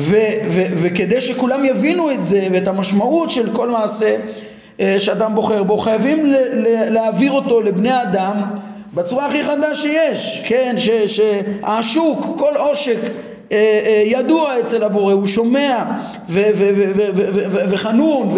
ו, 0.02 0.16
ו, 0.50 0.64
וכדי 0.82 1.22
שכולם 1.22 1.66
יבינו 1.66 2.12
את 2.12 2.24
זה 2.24 2.48
ואת 2.52 2.68
המשמעות 2.68 3.32
של 3.32 3.50
כל 3.54 3.70
מעשה 3.70 4.16
אה, 4.80 4.96
שאדם 5.00 5.36
בוחר 5.36 5.64
בו, 5.64 5.78
חייבים 5.78 6.26
ל, 6.26 6.36
ל, 6.54 6.90
להעביר 6.90 7.32
אותו 7.32 7.62
לבני 7.62 8.02
אדם 8.02 8.42
בצורה 8.94 9.26
הכי 9.26 9.44
חדה 9.44 9.76
שיש, 9.76 10.44
כן, 10.46 10.76
שהשוק, 11.08 12.28
כל 12.38 12.54
עושק 12.58 12.98
אה, 13.52 13.58
אה, 13.86 14.04
ידוע 14.06 14.60
אצל 14.60 14.84
הבורא, 14.84 15.14
הוא 15.14 15.28
שומע 15.28 15.84
וחנון 17.70 18.30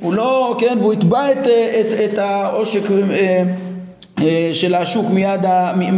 והוא 0.00 0.14
לא, 0.14 0.56
כן, 0.58 0.78
והוא 0.80 0.92
יתבע 0.92 1.32
את, 1.32 1.46
את, 1.80 1.92
את 2.04 2.18
העושק 2.18 2.82
של 4.52 4.74
השוק 4.74 5.06
מיד, 5.10 5.40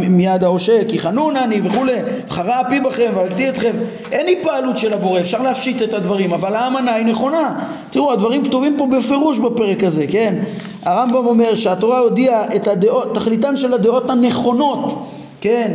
מיד 0.09 0.43
העושק, 0.43 0.83
כי 0.87 0.99
חנון 0.99 1.37
אני 1.37 1.61
וכולי, 1.63 1.93
חרה 2.29 2.61
אפי 2.61 2.79
בכם 2.79 3.11
והרגתי 3.15 3.49
אתכם. 3.49 3.71
אין 4.11 4.27
היפעלות 4.27 4.77
של 4.77 4.93
הבורא, 4.93 5.19
אפשר 5.19 5.41
להפשיט 5.41 5.81
את 5.81 5.93
הדברים, 5.93 6.33
אבל 6.33 6.55
האמנה 6.55 6.95
היא 6.95 7.05
נכונה. 7.05 7.59
תראו, 7.89 8.11
הדברים 8.11 8.45
כתובים 8.45 8.75
פה 8.77 8.87
בפירוש 8.97 9.39
בפרק 9.39 9.83
הזה, 9.83 10.05
כן? 10.07 10.35
הרמב"ם 10.83 11.25
אומר 11.25 11.55
שהתורה 11.55 11.99
הודיעה 11.99 12.55
את 12.55 12.67
הדעות, 12.67 13.15
תכליתן 13.15 13.57
של 13.57 13.73
הדעות 13.73 14.09
הנכונות, 14.09 15.07
כן? 15.41 15.71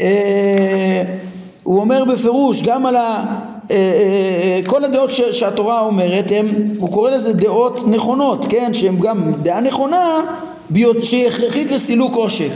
אה, 0.00 1.02
הוא 1.62 1.80
אומר 1.80 2.04
בפירוש 2.04 2.62
גם 2.62 2.86
על 2.86 2.96
ה... 2.96 3.24
אה, 3.70 3.76
אה, 3.76 3.76
אה 3.76 4.60
כל 4.66 4.84
הדעות 4.84 5.10
שהתורה 5.12 5.80
אומרת, 5.80 6.24
הם, 6.30 6.46
הוא 6.78 6.90
קורא 6.90 7.10
לזה 7.10 7.32
דעות 7.32 7.88
נכונות, 7.88 8.46
כן? 8.48 8.74
שהן 8.74 8.96
גם 9.00 9.32
דעה 9.42 9.60
נכונה 9.60 10.20
שהיא 11.02 11.28
הכרחית 11.28 11.70
לסילוק 11.70 12.14
עושק, 12.14 12.50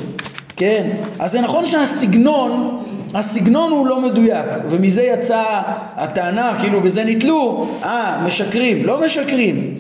כן? 0.57 0.91
אז 1.19 1.33
זה 1.33 1.41
נכון 1.41 1.67
שהסגנון, 1.67 2.83
הסגנון 3.15 3.73
הוא 3.73 3.87
לא 3.87 4.01
מדויק, 4.01 4.47
ומזה 4.71 5.03
יצאה 5.03 5.63
הטענה, 5.97 6.57
כאילו 6.61 6.81
בזה 6.81 7.05
נתלו, 7.05 7.67
אה, 7.83 8.23
משקרים, 8.27 8.87
לא 8.87 9.01
משקרים. 9.05 9.75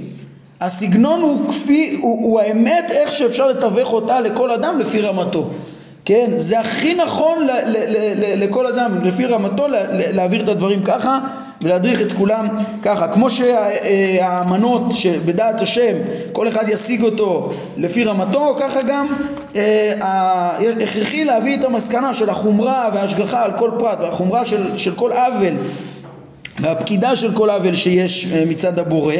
הסגנון 0.60 1.20
הוא 1.20 1.48
כפי, 1.48 1.98
הוא, 2.00 2.24
הוא 2.24 2.40
האמת 2.40 2.84
איך 2.90 3.12
שאפשר 3.12 3.48
לתווך 3.48 3.92
אותה 3.92 4.20
לכל 4.20 4.50
אדם 4.50 4.78
לפי 4.78 5.00
רמתו. 5.00 5.50
כן? 6.04 6.30
זה 6.36 6.60
הכי 6.60 6.94
נכון 6.94 7.46
ל- 7.46 7.50
ל- 7.70 8.14
ל- 8.16 8.42
לכל 8.44 8.66
אדם, 8.66 9.04
לפי 9.04 9.26
רמתו, 9.26 9.66
להעביר 9.92 10.42
את 10.42 10.48
הדברים 10.48 10.82
ככה 10.82 11.18
ולהדריך 11.62 12.00
את 12.00 12.12
כולם 12.12 12.48
ככה. 12.82 13.08
כמו 13.08 13.30
שהאמנות 13.30 14.82
שבדעת 14.92 15.62
השם, 15.62 15.92
כל 16.32 16.48
אחד 16.48 16.68
ישיג 16.68 17.02
אותו 17.02 17.52
לפי 17.76 18.04
רמתו, 18.04 18.56
ככה 18.60 18.82
גם 18.82 19.06
אה, 19.56 19.94
הכרחי 20.82 21.24
להביא 21.24 21.58
את 21.58 21.64
המסקנה 21.64 22.14
של 22.14 22.30
החומרה 22.30 22.90
וההשגחה 22.94 23.44
על 23.44 23.52
כל 23.58 23.70
פרט 23.78 23.98
והחומרה 24.00 24.44
של, 24.44 24.78
של 24.78 24.94
כל 24.94 25.12
עוול 25.12 25.54
והפקידה 26.60 27.16
של 27.16 27.34
כל 27.34 27.50
עוול 27.50 27.74
שיש 27.74 28.32
אה, 28.32 28.44
מצד 28.48 28.78
הבורא 28.78 29.14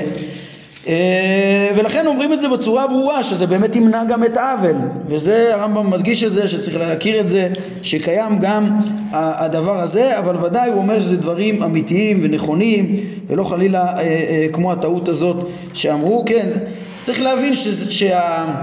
ולכן 1.76 2.06
אומרים 2.06 2.32
את 2.32 2.40
זה 2.40 2.48
בצורה 2.48 2.86
ברורה 2.86 3.22
שזה 3.22 3.46
באמת 3.46 3.76
ימנע 3.76 4.04
גם 4.04 4.24
את 4.24 4.36
העוול. 4.36 4.76
וזה 5.06 5.54
הרמב"ם 5.54 5.90
מדגיש 5.90 6.24
את 6.24 6.32
זה 6.32 6.48
שצריך 6.48 6.76
להכיר 6.76 7.20
את 7.20 7.28
זה 7.28 7.48
שקיים 7.82 8.38
גם 8.38 8.78
הדבר 9.12 9.80
הזה 9.80 10.18
אבל 10.18 10.44
ודאי 10.44 10.70
הוא 10.70 10.78
אומר 10.78 11.00
שזה 11.00 11.16
דברים 11.16 11.62
אמיתיים 11.62 12.20
ונכונים 12.22 12.96
ולא 13.28 13.44
חלילה 13.44 13.86
אה, 13.86 14.02
אה, 14.02 14.46
כמו 14.52 14.72
הטעות 14.72 15.08
הזאת 15.08 15.46
שאמרו. 15.74 16.24
כן 16.26 16.46
צריך 17.02 17.22
להבין 17.22 17.54
שההבנה 17.90 18.60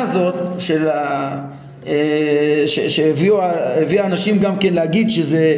הזאת 0.00 0.34
של 0.58 0.88
ה... 0.88 1.42
שהביאה 2.66 4.06
אנשים 4.06 4.38
גם 4.38 4.56
כן 4.56 4.74
להגיד 4.74 5.10
שזה 5.10 5.56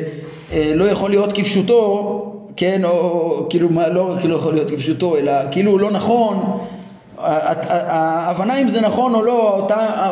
לא 0.54 0.84
יכול 0.84 1.10
להיות 1.10 1.32
כפשוטו 1.32 2.31
כן, 2.56 2.84
או 2.84 3.46
כאילו 3.50 3.68
לא 3.92 4.12
רק 4.12 4.24
לא 4.24 4.36
יכול 4.36 4.54
להיות 4.54 4.70
כפשוטו, 4.70 5.16
אלא 5.16 5.32
כאילו 5.50 5.78
לא 5.78 5.90
נכון, 5.90 6.58
ההבנה 7.18 8.60
אם 8.60 8.68
זה 8.68 8.80
נכון 8.80 9.14
או 9.14 9.22
לא, 9.22 9.58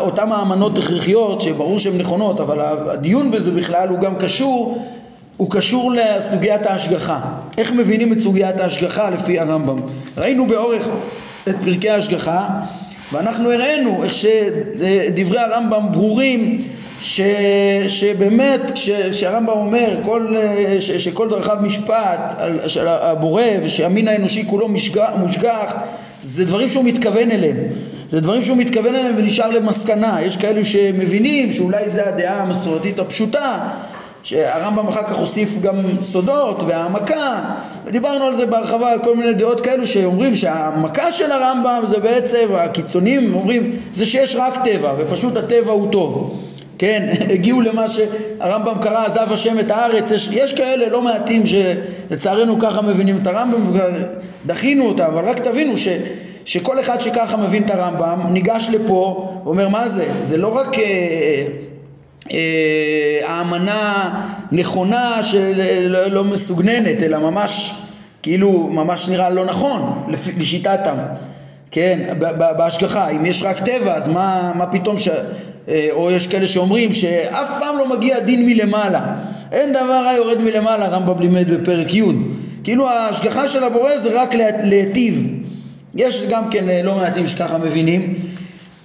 אותה, 0.01 0.25
האמנות 0.25 0.79
הכרחיות 0.79 1.41
שברור 1.41 1.79
שהן 1.79 1.99
נכונות, 1.99 2.41
אבל 2.41 2.61
הדיון 2.91 3.31
בזה 3.31 3.51
בכלל 3.51 3.89
הוא 3.89 3.99
גם 3.99 4.15
קשור, 4.15 4.79
הוא 5.37 5.51
קשור 5.51 5.93
לסוגיית 5.93 6.67
ההשגחה. 6.67 7.21
איך 7.59 7.73
מבינים 7.73 8.13
את 8.13 8.21
סוגיית 8.21 8.61
ההשגחה 8.61 9.11
לפי 9.11 9.39
הרמב"ם? 9.39 9.81
ראינו 10.19 10.47
באורך 10.47 10.89
את 11.49 11.57
פרקי 11.65 11.91
ההשגחה 11.91 12.49
ואנחנו 13.13 13.53
הראינו 13.53 14.05
איך 14.05 14.15
שדברי 14.15 15.39
הרמב"ם 15.39 15.93
ברורים 15.93 16.59
ש, 17.01 17.21
שבאמת 17.89 18.73
כשהרמב"ם 19.13 19.53
אומר 19.53 19.97
כל, 20.03 20.35
ש, 20.81 20.91
שכל 20.91 21.29
דרכיו 21.29 21.57
משפט 21.63 22.35
על, 22.39 22.69
של 22.69 22.89
הבורא 22.89 23.43
ושהמין 23.63 24.09
האנושי 24.09 24.45
כולו 24.47 24.69
משגח, 24.69 25.11
מושגח 25.19 25.75
זה 26.21 26.45
דברים 26.45 26.69
שהוא 26.69 26.85
מתכוון 26.85 27.31
אליהם. 27.31 27.57
זה 28.11 28.21
דברים 28.21 28.43
שהוא 28.43 28.57
מתכוון 28.57 28.95
אליהם 28.95 29.15
ונשאר 29.19 29.51
למסקנה. 29.51 30.19
יש 30.23 30.37
כאלו 30.37 30.65
שמבינים 30.65 31.53
שאולי 31.53 31.89
זה 31.89 32.09
הדעה 32.09 32.43
המסורתית 32.43 32.99
הפשוטה 32.99 33.59
שהרמב"ם 34.23 34.89
אחר 34.89 35.03
כך 35.03 35.17
הוסיף 35.17 35.51
גם 35.61 35.75
סודות 36.01 36.63
והעמקה 36.63 37.41
ודיברנו 37.87 38.25
על 38.25 38.37
זה 38.37 38.47
בהרחבה 38.47 38.93
על 38.93 38.99
כל 39.05 39.17
מיני 39.17 39.33
דעות 39.33 39.61
כאלו 39.61 39.87
שאומרים 39.87 40.37
שהעמקה 40.37 41.13
של 41.13 41.33
הרמב"ם 41.33 41.83
זה 41.87 41.99
בעצם 41.99 42.47
הקיצונים 42.55 43.35
אומרים 43.35 43.77
זה 43.95 44.07
שיש 44.07 44.37
רק 44.37 44.55
טבע 44.65 44.95
ופשוט 44.99 45.37
הטבע 45.37 45.73
הוא 45.73 45.93
טוב 45.93 46.41
כן, 46.81 47.13
הגיעו 47.35 47.61
למה 47.61 47.85
שהרמב"ם 47.89 48.75
קרא 48.83 49.07
עזב 49.07 49.33
השם 49.33 49.59
את 49.59 49.71
הארץ, 49.71 50.11
יש, 50.11 50.29
יש 50.33 50.53
כאלה 50.53 50.89
לא 50.89 51.03
מעטים 51.03 51.43
שלצערנו 51.47 52.59
ככה 52.59 52.83
מבינים 52.83 53.17
את 53.23 53.27
הרמב"ם 53.27 53.79
ודחינו 54.45 54.85
אותם, 54.85 55.05
אבל 55.05 55.25
רק 55.25 55.39
תבינו 55.39 55.79
ש, 55.79 55.89
שכל 56.45 56.81
אחד 56.81 57.01
שככה 57.01 57.37
מבין 57.37 57.63
את 57.63 57.71
הרמב"ם 57.71 58.21
ניגש 58.31 58.69
לפה 58.73 59.33
ואומר 59.45 59.69
מה 59.69 59.89
זה, 59.89 60.09
זה 60.23 60.37
לא 60.37 60.57
רק 60.57 60.79
אה, 60.79 61.47
אה, 62.33 63.21
האמנה 63.27 64.15
נכונה 64.53 65.23
שלא 65.23 66.07
לא 66.07 66.25
מסוגננת, 66.25 67.03
אלא 67.03 67.19
ממש 67.19 67.75
כאילו 68.23 68.69
ממש 68.73 69.09
נראה 69.09 69.31
לא 69.31 69.45
נכון 69.45 70.03
לשיטתם, 70.39 70.97
כן, 71.71 72.15
בהשגחה, 72.59 73.09
אם 73.09 73.27
יש 73.27 73.43
רק 73.43 73.61
טבע 73.61 73.95
אז 73.95 74.09
מה, 74.09 74.53
מה 74.55 74.67
פתאום 74.67 74.99
ש... 74.99 75.09
אה, 75.69 75.89
או 75.93 76.11
יש 76.11 76.27
כאלה 76.27 76.47
שאומרים 76.47 76.93
שאף 76.93 77.47
פעם 77.61 77.79
לא 77.79 77.97
מגיע 77.97 78.21
דין 78.21 78.47
מלמעלה. 78.47 79.17
אין 79.53 79.71
דבר 79.71 80.03
רע 80.05 80.13
יורד 80.13 80.41
מלמעלה 80.41 80.89
רמב"ם 80.89 81.21
לימד 81.21 81.51
בפרק 81.51 81.95
י' 81.95 82.03
כאילו 82.65 82.89
ההשגחה 82.89 83.49
של 83.49 83.65
הבורא 83.65 83.97
זה 83.97 84.23
רק 84.23 84.35
להיטיב. 84.65 85.27
יש 85.95 86.27
גם 86.31 86.51
כן 86.51 86.69
אה, 86.69 86.83
לא 86.83 86.97
מעטים 86.97 87.27
שככה 87.27 87.59
מבינים 87.59 88.15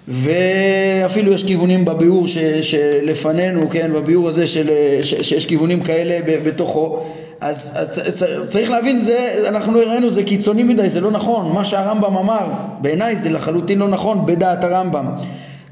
ואפילו 0.07 1.33
יש 1.33 1.43
כיוונים 1.43 1.85
בביאור 1.85 2.27
ש, 2.27 2.37
שלפנינו, 2.61 3.69
כן, 3.69 3.91
בביאור 3.93 4.27
הזה 4.27 4.47
של, 4.47 4.69
ש, 5.01 5.13
שיש 5.21 5.45
כיוונים 5.45 5.83
כאלה 5.83 6.19
בתוכו. 6.43 6.99
אז, 7.41 7.73
אז 7.75 8.25
צריך 8.47 8.69
להבין, 8.69 8.99
זה, 8.99 9.43
אנחנו 9.47 9.79
ראינו, 9.79 10.09
זה 10.09 10.23
קיצוני 10.23 10.63
מדי, 10.63 10.89
זה 10.89 11.01
לא 11.01 11.11
נכון, 11.11 11.51
מה 11.53 11.65
שהרמב"ם 11.65 12.17
אמר, 12.17 12.47
בעיניי 12.81 13.15
זה 13.15 13.29
לחלוטין 13.29 13.79
לא 13.79 13.87
נכון 13.87 14.25
בדעת 14.25 14.63
הרמב"ם. 14.63 15.05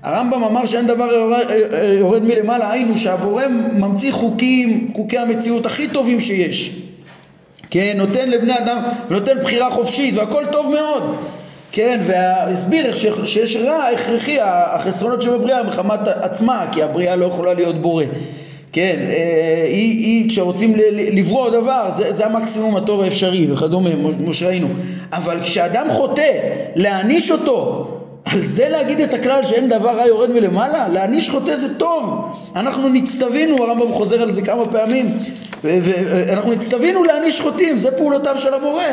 הרמב"ם 0.03 0.43
אמר 0.43 0.65
שאין 0.65 0.87
דבר 0.87 1.09
יורד, 1.99 2.23
מלמעלה, 2.23 2.71
היינו 2.71 2.97
שהבורא 2.97 3.43
ממציא 3.73 4.11
חוקים, 4.11 4.91
חוקי 4.95 5.17
המציאות 5.17 5.65
הכי 5.65 5.87
טובים 5.87 6.19
שיש. 6.19 6.75
כן, 7.69 7.93
נותן 7.97 8.29
לבני 8.29 8.57
אדם, 8.57 8.81
נותן 9.09 9.39
בחירה 9.41 9.71
חופשית 9.71 10.15
והכל 10.15 10.43
טוב 10.51 10.73
מאוד. 10.73 11.15
כן, 11.71 11.99
והסביר 12.03 12.85
איך 12.85 12.97
שיש 13.25 13.55
רע 13.55 13.85
הכרחי, 13.93 14.37
החסרונות 14.41 15.21
שבבריאה 15.21 15.63
מחמת 15.63 16.07
עצמה, 16.07 16.65
כי 16.71 16.83
הבריאה 16.83 17.15
לא 17.15 17.25
יכולה 17.25 17.53
להיות 17.53 17.81
בורא. 17.81 18.03
כן, 18.71 18.95
אה, 19.09 19.65
היא, 19.67 20.05
היא 20.05 20.29
כשרוצים 20.29 20.75
לברוא 20.91 21.49
דבר, 21.49 21.89
זה, 21.89 22.11
זה 22.11 22.25
המקסימום 22.25 22.75
הטוב 22.75 23.01
האפשרי 23.01 23.51
וכדומה, 23.51 23.89
כמו 24.19 24.33
שראינו. 24.33 24.67
אבל 25.11 25.39
כשאדם 25.43 25.87
חוטא, 25.91 26.31
להעניש 26.75 27.31
אותו, 27.31 27.87
על 28.33 28.43
זה 28.43 28.69
להגיד 28.69 28.99
את 28.99 29.13
הכלל 29.13 29.43
שאין 29.43 29.69
דבר 29.69 29.97
רע 29.97 30.07
יורד 30.07 30.31
מלמעלה? 30.31 30.87
להעניש 30.87 31.29
חוטא 31.29 31.55
זה 31.55 31.79
טוב. 31.79 32.35
אנחנו 32.55 32.89
נצטווינו, 32.89 33.63
הרמב"ם 33.63 33.91
חוזר 33.91 34.21
על 34.21 34.29
זה 34.29 34.41
כמה 34.41 34.65
פעמים, 34.71 35.17
ואנחנו 35.63 36.51
נצטווינו 36.51 37.03
להעניש 37.03 37.41
חוטאים, 37.41 37.77
זה 37.77 37.91
פעולותיו 37.91 38.37
של 38.37 38.53
הבורא. 38.53 38.83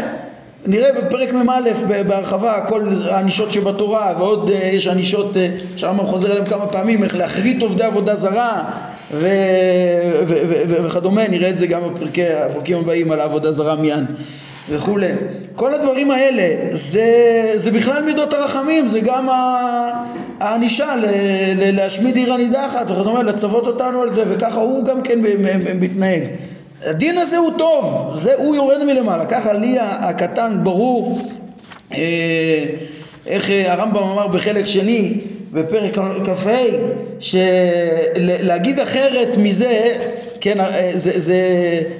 נראה 0.67 0.89
בפרק 0.93 1.33
מ"א 1.33 1.61
בהרחבה 2.07 2.61
כל 2.69 2.89
הענישות 3.11 3.51
שבתורה 3.51 4.15
ועוד 4.19 4.51
אה, 4.51 4.71
יש 4.73 4.87
ענישות 4.87 5.37
אה, 5.37 5.49
שהרמב"ם 5.77 6.07
חוזר 6.07 6.31
עליהן 6.31 6.47
כמה 6.47 6.67
פעמים 6.67 7.05
איך 7.05 7.17
להכרית 7.17 7.63
עובדי 7.63 7.85
עבודה 7.85 8.15
זרה 8.15 8.65
ו- 9.13 9.27
ו- 10.27 10.43
ו- 10.49 10.85
וכדומה 10.85 11.29
נראה 11.29 11.51
את 11.51 11.59
זה 11.59 11.67
גם 11.67 11.81
בפרקים 11.95 12.79
הבאים 12.79 13.13
על 13.13 13.21
העבודה 13.21 13.53
זרה 13.53 13.77
מיד 13.77 14.05
וכולי. 14.69 15.07
כל 15.57 15.75
הדברים 15.75 16.11
האלה 16.11 16.67
זה, 16.71 17.53
זה 17.55 17.71
בכלל 17.71 18.03
מידות 18.05 18.35
הרחמים 18.35 18.87
זה 18.87 19.01
גם 19.01 19.29
הענישה 20.41 20.95
להשמיד 21.57 22.17
עיר 22.17 22.35
הנידחת 22.35 22.91
וכדומה 22.91 23.23
לצוות 23.23 23.67
אותנו 23.67 24.03
על 24.03 24.09
זה 24.09 24.25
וככה 24.29 24.61
הוא 24.61 24.85
גם 24.85 25.03
כן 25.03 25.19
מתנהג. 25.81 26.23
הדין 26.87 27.19
הזה 27.19 27.37
הוא 27.37 27.51
טוב, 27.59 28.11
זה 28.15 28.35
הוא 28.35 28.55
יורד 28.55 28.85
מלמעלה, 28.85 29.27
ככה 29.27 29.53
לי 29.53 29.77
הקטן 29.81 30.59
ברור 30.63 31.29
אה, 31.93 32.65
איך 33.27 33.51
אה, 33.51 33.73
הרמב"ם 33.73 34.03
אמר 34.03 34.27
בחלק 34.27 34.67
שני 34.67 35.21
בפרק 35.53 35.99
כ"ה 36.25 36.51
שלהגיד 37.19 38.81
אחרת 38.81 39.37
מזה 39.39 39.93
כן, 40.41 40.61
אה, 40.61 40.91
זה, 40.95 41.19
זה, 41.19 41.37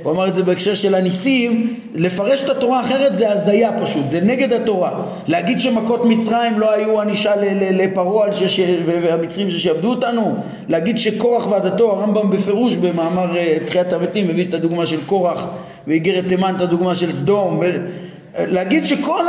הוא 0.03 0.13
אמר 0.13 0.29
את 0.29 0.35
זה 0.35 0.43
בהקשר 0.43 0.75
של 0.75 0.95
הניסים, 0.95 1.77
לפרש 1.95 2.45
את 2.45 2.49
התורה 2.49 2.81
אחרת 2.81 3.15
זה 3.15 3.31
הזיה 3.31 3.71
פשוט, 3.83 4.09
זה 4.09 4.21
נגד 4.21 4.53
התורה. 4.53 5.03
להגיד 5.29 5.61
שמכות 5.61 6.05
מצרים 6.05 6.59
לא 6.59 6.73
היו 6.73 7.01
ענישה 7.01 7.33
לפרעה 7.73 8.29
והמצרים 8.87 9.51
ששעבדו 9.51 9.91
אותנו, 9.91 10.37
להגיד 10.69 10.99
שקורח 10.99 11.47
ועדתו, 11.51 11.91
הרמב"ם 11.91 12.31
בפירוש 12.31 12.77
במאמר 12.77 13.37
אה, 13.37 13.59
תחיית 13.67 13.93
המתים 13.93 14.29
מביא 14.29 14.49
את 14.49 14.55
הדוגמה 14.55 14.87
של 14.87 15.01
קורח 15.07 15.47
ואיגרת 15.87 16.29
תימן 16.29 16.55
את 16.57 16.61
הדוגמה 16.61 16.95
של 16.95 17.11
סדום, 17.11 17.61
להגיד 18.39 18.87
שכל 18.87 19.25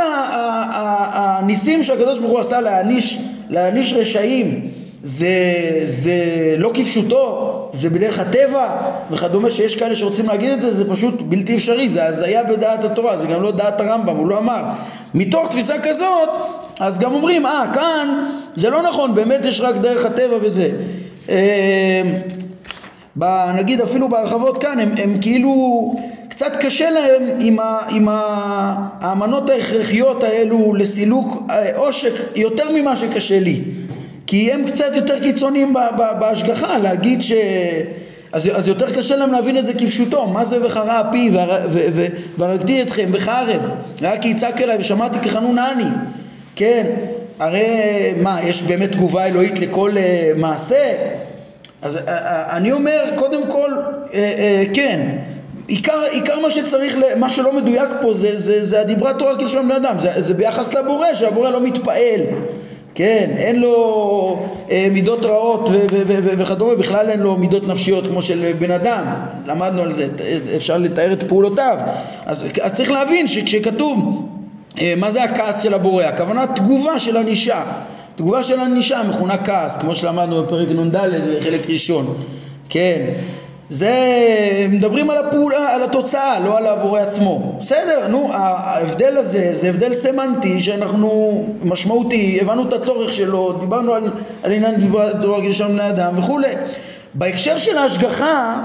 הניסים 1.12 1.82
שהקדוש 1.82 2.18
ברוך 2.18 2.30
הוא 2.30 2.40
עשה 2.40 2.60
להעניש, 2.60 3.18
להעניש 3.52 3.92
רשעים 3.92 4.68
זה, 5.02 5.28
זה 5.84 6.14
לא 6.58 6.70
כפשוטו, 6.74 7.68
זה 7.72 7.90
בדרך 7.90 8.18
הטבע 8.18 8.68
וכדומה 9.10 9.50
שיש 9.50 9.76
כאלה 9.76 9.94
שרוצים 9.94 10.26
להגיד 10.26 10.50
את 10.50 10.62
זה, 10.62 10.72
זה 10.72 10.90
פשוט 10.90 11.22
בלתי 11.22 11.56
אפשרי, 11.56 11.88
זה 11.88 12.04
הזיה 12.04 12.44
בדעת 12.44 12.84
התורה, 12.84 13.18
זה 13.18 13.26
גם 13.26 13.42
לא 13.42 13.50
דעת 13.50 13.80
הרמב"ם, 13.80 14.16
הוא 14.16 14.28
לא 14.28 14.38
אמר. 14.38 14.62
מתוך 15.14 15.48
תפיסה 15.48 15.74
כזאת, 15.82 16.28
אז 16.80 16.98
גם 16.98 17.12
אומרים, 17.12 17.46
אה, 17.46 17.64
כאן 17.74 18.26
זה 18.54 18.70
לא 18.70 18.82
נכון, 18.82 19.14
באמת 19.14 19.40
יש 19.44 19.60
רק 19.60 19.74
דרך 19.74 20.04
הטבע 20.04 20.36
וזה. 20.42 20.70
אה, 21.28 22.02
נגיד 23.56 23.80
אפילו 23.80 24.08
בהרחבות 24.08 24.58
כאן, 24.58 24.78
הם, 24.80 24.88
הם 25.02 25.18
כאילו, 25.20 25.94
קצת 26.32 26.56
קשה 26.60 26.90
להם 26.90 27.22
עם, 27.40 27.60
ה, 27.60 27.78
עם 27.90 28.08
האמנות 28.10 29.50
ההכרחיות 29.50 30.24
האלו 30.24 30.74
לסילוק 30.74 31.42
אה, 31.50 31.76
עושק 31.76 32.12
יותר 32.34 32.64
ממה 32.74 32.96
שקשה 32.96 33.40
לי. 33.40 33.60
כי 34.26 34.52
הם 34.52 34.64
קצת 34.66 34.90
יותר 34.94 35.20
קיצוניים 35.22 35.74
בהשגחה, 36.20 36.78
להגיד 36.78 37.22
ש... 37.22 37.32
אז, 38.32 38.50
אז 38.54 38.68
יותר 38.68 38.94
קשה 38.94 39.16
להם 39.16 39.32
להבין 39.32 39.58
את 39.58 39.66
זה 39.66 39.74
כפשוטו, 39.74 40.26
מה 40.26 40.44
זה 40.44 40.66
וחרה 40.66 41.10
אפי 41.10 41.30
והרגתי 42.38 42.82
אתכם 42.82 43.12
בחרב, 43.12 43.60
רק 44.02 44.24
יצעק 44.24 44.60
אליי 44.60 44.76
ושמעתי 44.80 45.18
כחנון 45.18 45.58
אני, 45.58 45.84
כן, 46.56 46.86
הרי 47.38 47.66
מה, 48.22 48.38
יש 48.42 48.62
באמת 48.62 48.92
תגובה 48.92 49.26
אלוהית 49.26 49.58
לכל 49.58 49.90
uh, 49.90 50.38
מעשה? 50.38 50.92
אז 51.82 51.96
uh, 51.96 52.00
uh, 52.00 52.10
אני 52.50 52.72
אומר, 52.72 53.04
קודם 53.16 53.50
כל, 53.50 53.70
uh, 53.70 54.10
uh, 54.10 54.14
כן, 54.74 55.06
עיקר, 55.72 56.00
עיקר 56.10 56.40
מה 56.40 56.50
שצריך, 56.50 56.96
מה 57.16 57.28
שלא 57.28 57.52
מדויק 57.52 57.90
פה 58.00 58.14
זה, 58.14 58.38
זה, 58.38 58.64
זה 58.64 58.80
הדיברת 58.80 59.18
תורה 59.18 59.36
כלשון 59.36 59.68
בני 59.68 59.76
אדם, 59.76 59.98
זה, 59.98 60.22
זה 60.22 60.34
ביחס 60.34 60.74
לבורא, 60.74 61.14
שהבורא 61.14 61.50
לא 61.50 61.60
מתפעל. 61.60 62.20
כן, 62.94 63.30
אין 63.36 63.60
לו 63.60 64.46
אה, 64.70 64.88
מידות 64.90 65.24
רעות 65.24 65.68
וכדומה, 66.38 66.74
בכלל 66.74 67.10
אין 67.10 67.20
לו 67.20 67.36
מידות 67.36 67.68
נפשיות 67.68 68.06
כמו 68.06 68.22
של 68.22 68.52
בן 68.58 68.70
אדם, 68.70 69.04
למדנו 69.46 69.82
על 69.82 69.92
זה, 69.92 70.08
אפשר 70.56 70.78
לתאר 70.78 71.12
את 71.12 71.22
פעולותיו. 71.28 71.78
אז, 72.26 72.46
אז 72.62 72.72
צריך 72.72 72.90
להבין 72.90 73.28
שכשכתוב 73.28 74.28
אה, 74.80 74.94
מה 74.96 75.10
זה 75.10 75.22
הכעס 75.24 75.62
של 75.62 75.74
הבורא, 75.74 76.04
הכוונה 76.04 76.46
תגובה 76.46 76.98
של 76.98 77.16
ענישה, 77.16 77.62
תגובה 78.16 78.42
של 78.42 78.60
ענישה 78.60 79.02
מכונה 79.08 79.44
כעס, 79.44 79.76
כמו 79.76 79.94
שלמדנו 79.94 80.42
בפרק 80.42 80.68
נ"ד 80.68 80.96
בחלק 81.38 81.70
ראשון, 81.70 82.14
כן, 82.68 83.00
זה, 83.72 83.96
מדברים 84.68 85.10
על 85.10 85.18
הפעולה, 85.18 85.74
על 85.74 85.82
התוצאה, 85.82 86.40
לא 86.40 86.58
על 86.58 86.66
הבורא 86.66 87.00
עצמו. 87.00 87.56
בסדר, 87.58 88.08
נו, 88.08 88.28
ההבדל 88.32 89.16
הזה 89.16 89.48
זה 89.52 89.68
הבדל 89.68 89.92
סמנטי 89.92 90.60
שאנחנו, 90.60 91.42
משמעותי, 91.64 92.38
הבנו 92.40 92.68
את 92.68 92.72
הצורך 92.72 93.12
שלו, 93.12 93.52
דיברנו 93.60 93.94
על, 93.94 94.10
על 94.42 94.52
עניין 94.52 94.74
דבר 95.20 95.40
גיל 95.40 95.52
בני 95.52 95.88
אדם 95.88 96.18
וכולי. 96.18 96.52
בהקשר 97.14 97.56
של 97.56 97.78
ההשגחה, 97.78 98.62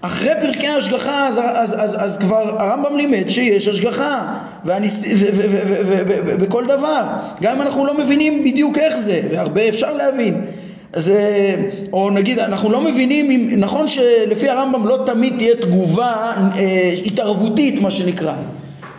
אחרי 0.00 0.32
פרקי 0.42 0.66
ההשגחה 0.66 1.28
אז, 1.28 1.40
אז, 1.44 1.74
אז, 1.78 2.04
אז 2.04 2.18
כבר 2.18 2.60
הרמב"ם 2.60 2.96
לימד 2.96 3.28
שיש 3.28 3.68
השגחה 3.68 4.34
בכל 6.38 6.64
דבר 6.64 7.02
גם 7.42 7.56
אם 7.56 7.62
אנחנו 7.62 7.86
לא 7.86 7.98
מבינים 7.98 8.44
בדיוק 8.44 8.78
איך 8.78 8.96
זה 8.96 9.20
והרבה 9.30 9.68
אפשר 9.68 9.92
להבין 9.92 10.44
אז, 10.92 11.12
או 11.92 12.10
נגיד, 12.10 12.38
אנחנו 12.38 12.70
לא 12.70 12.80
מבינים, 12.80 13.30
אם, 13.30 13.54
נכון 13.56 13.88
שלפי 13.88 14.48
הרמב"ם 14.48 14.86
לא 14.86 15.02
תמיד 15.06 15.34
תהיה 15.38 15.56
תגובה 15.56 16.32
אה, 16.58 16.90
התערבותית, 17.06 17.80
מה 17.80 17.90
שנקרא, 17.90 18.34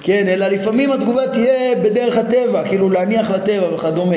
כן, 0.01 0.27
אלא 0.27 0.47
לפעמים 0.47 0.91
התגובה 0.91 1.27
תהיה 1.27 1.75
בדרך 1.83 2.17
הטבע, 2.17 2.63
כאילו 2.63 2.89
להניח 2.89 3.31
לטבע 3.31 3.73
וכדומה. 3.73 4.15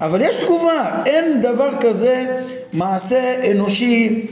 אבל 0.00 0.20
יש 0.22 0.36
תגובה, 0.36 1.02
אין 1.06 1.42
דבר 1.42 1.68
כזה 1.80 2.26
מעשה 2.72 3.50
אנושי 3.50 4.26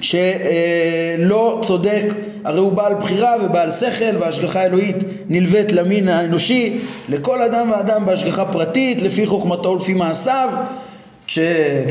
שלא 0.00 1.60
צודק, 1.62 2.04
הרי 2.44 2.58
הוא 2.58 2.72
בעל 2.72 2.94
בחירה 2.94 3.34
ובעל 3.44 3.70
שכל 3.70 4.16
והשגחה 4.18 4.64
אלוהית 4.64 4.96
נלווית 5.28 5.72
למין 5.72 6.08
האנושי, 6.08 6.78
לכל 7.08 7.42
אדם 7.42 7.70
ואדם 7.70 8.06
בהשגחה 8.06 8.44
פרטית, 8.44 9.02
לפי 9.02 9.26
חוכמתו 9.26 9.70
ולפי 9.70 9.94
מעשיו 9.94 10.48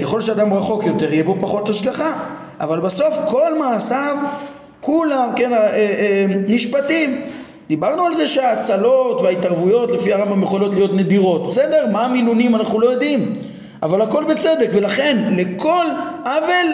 ככל 0.01 0.21
שאדם 0.21 0.53
רחוק 0.53 0.83
יותר 0.85 1.13
יהיה 1.13 1.23
בו 1.23 1.35
פחות 1.39 1.69
השגחה. 1.69 2.13
אבל 2.59 2.79
בסוף 2.79 3.15
כל 3.27 3.59
מעשיו 3.59 4.17
כולם 4.81 5.29
כן, 5.35 5.53
אה, 5.53 5.59
אה, 5.59 6.25
נשפטים. 6.47 7.21
דיברנו 7.67 8.05
על 8.05 8.15
זה 8.15 8.27
שההצלות 8.27 9.21
וההתערבויות 9.21 9.91
לפי 9.91 10.13
הרמב"ם 10.13 10.43
יכולות 10.43 10.73
להיות 10.73 10.93
נדירות. 10.93 11.47
בסדר? 11.47 11.85
מה 11.91 12.05
המינונים 12.05 12.55
אנחנו 12.55 12.79
לא 12.79 12.89
יודעים. 12.89 13.33
אבל 13.83 14.01
הכל 14.01 14.23
בצדק 14.23 14.69
ולכן 14.73 15.17
לכל 15.37 15.85
עוול 16.25 16.73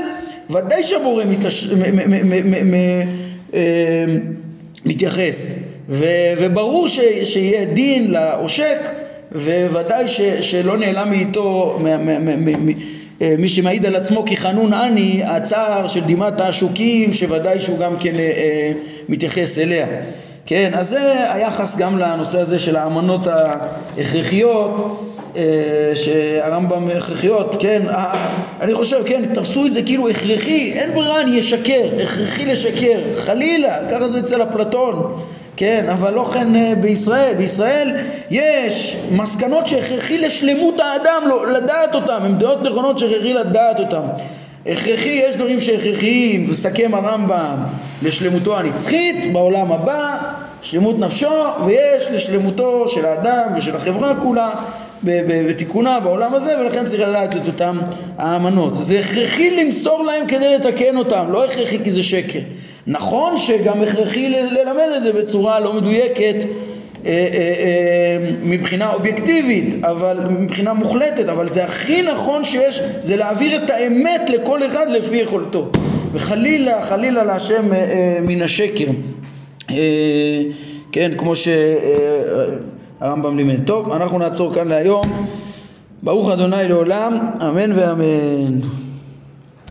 ודאי 0.50 0.84
שהבורא 0.84 1.24
מתש... 1.26 1.70
אה, 3.54 3.60
מתייחס. 4.86 5.56
וברור 5.90 6.88
ש... 6.88 7.00
שיהיה 7.24 7.66
דין 7.66 8.12
לעושק 8.12 8.80
וודאי 9.72 10.08
ש, 10.08 10.22
שלא 10.22 10.78
נעלם 10.78 11.10
מאיתו 11.10 11.80
אה, 13.22 13.36
מי 13.40 13.50
שמעיד 13.50 13.86
על 13.86 13.96
עצמו 13.96 14.24
כחנון 14.28 14.74
אני 14.74 15.22
הצער 15.26 15.88
של 15.88 16.02
דמעת 16.08 16.42
העשוקים 16.42 17.14
שוודאי 17.14 17.60
שהוא 17.60 17.80
גם 17.80 17.98
כן 18.00 18.16
אה, 18.16 18.20
אה, 18.20 18.72
מתייחס 19.10 19.60
אליה. 19.60 19.88
כן 20.46 20.72
אז 20.74 20.90
זה 20.90 21.34
היחס 21.34 21.78
גם 21.78 21.98
לנושא 21.98 22.40
הזה 22.40 22.60
של 22.60 22.76
האמנות 22.76 23.28
ההכרחיות 23.28 25.06
שהרמב"ם 25.94 26.90
הכרחיות, 26.98 27.56
כן, 27.60 27.82
אני 28.62 28.74
חושב, 28.74 29.02
כן, 29.06 29.22
תפסו 29.34 29.66
את 29.66 29.74
זה 29.74 29.82
כאילו 29.82 30.10
הכרחי, 30.10 30.72
אין 30.74 30.94
ברירה, 30.94 31.22
אני 31.22 31.40
אשקר, 31.40 31.90
הכרחי 32.04 32.46
לשקר, 32.46 33.00
חלילה, 33.16 33.78
ככה 33.90 34.08
זה 34.08 34.20
אצל 34.20 34.44
אפלטון, 34.44 35.22
כן, 35.60 35.86
אבל 35.90 36.14
לא 36.14 36.30
כן 36.34 36.48
בישראל, 36.82 37.34
בישראל 37.34 37.96
יש 38.32 38.98
מסקנות 39.12 39.68
שהכרחי 39.68 40.18
לשלמות 40.18 40.80
האדם 40.80 41.22
לא, 41.28 41.52
לדעת 41.52 41.96
אותם, 41.96 42.20
הן 42.22 42.38
דעות 42.38 42.64
נכונות 42.64 43.00
שהכרחי 43.00 43.34
לדעת 43.34 43.80
אותם 43.80 44.02
הכרחי, 44.66 45.10
יש 45.10 45.36
דברים 45.36 45.62
שהכרחיים, 45.62 46.50
מסכם 46.50 46.92
הרמב"ם 46.94 47.56
לשלמותו 48.02 48.58
הנצחית 48.58 49.34
בעולם 49.34 49.72
הבא, 49.72 50.18
שלמות 50.62 51.00
נפשו, 51.00 51.32
ויש 51.66 52.08
לשלמותו 52.12 52.88
של 52.88 53.06
האדם 53.06 53.58
ושל 53.58 53.76
החברה 53.76 54.16
כולה 54.16 54.50
ותיקונה 55.04 56.00
בעולם 56.00 56.36
הזה, 56.36 56.60
ולכן 56.60 56.86
צריך 56.86 57.02
לדעת 57.02 57.36
את 57.36 57.48
אותם 57.48 57.80
האמנות. 58.18 58.76
זה 58.76 59.00
הכרחי 59.00 59.64
למסור 59.64 60.04
להם 60.04 60.28
כדי 60.28 60.56
לתקן 60.56 60.98
אותם, 60.98 61.26
לא 61.32 61.46
הכרחי 61.46 61.84
כי 61.84 61.92
זה 61.92 62.04
שקר. 62.04 62.40
נכון 62.90 63.38
שגם 63.38 63.82
הכרחי 63.82 64.30
ללמד 64.30 64.90
את 64.98 65.04
זה 65.04 65.14
בצורה 65.14 65.60
לא 65.60 65.74
מדויקת 65.74 66.36
אה, 67.06 67.12
אה, 67.12 67.54
אה, 67.60 68.32
מבחינה 68.44 68.94
אובייקטיבית, 68.94 69.84
אבל 69.84 70.18
מבחינה 70.40 70.74
מוחלטת, 70.74 71.30
אבל 71.30 71.50
זה 71.50 71.64
הכי 71.64 72.02
נכון 72.02 72.44
שיש, 72.44 72.82
זה 73.00 73.16
להעביר 73.16 73.64
את 73.64 73.70
האמת 73.70 74.30
לכל 74.30 74.66
אחד 74.66 74.86
לפי 74.90 75.16
יכולתו. 75.16 75.70
וחלילה, 76.14 76.82
חלילה 76.82 77.24
להשם 77.24 77.64
מן 78.22 78.42
השקר. 78.42 78.88
כן, 80.92 81.12
כמו 81.18 81.34
שהרמב"ם 83.02 83.38
לימד. 83.38 83.64
טוב, 83.66 83.92
אנחנו 83.92 84.20
נעצור 84.20 84.54
כאן 84.54 84.68
להיום. 84.68 85.28
ברוך 86.04 86.32
אדוני 86.32 86.68
לעולם, 86.70 87.18
אמן 87.42 87.72
ואמן. 87.76 88.79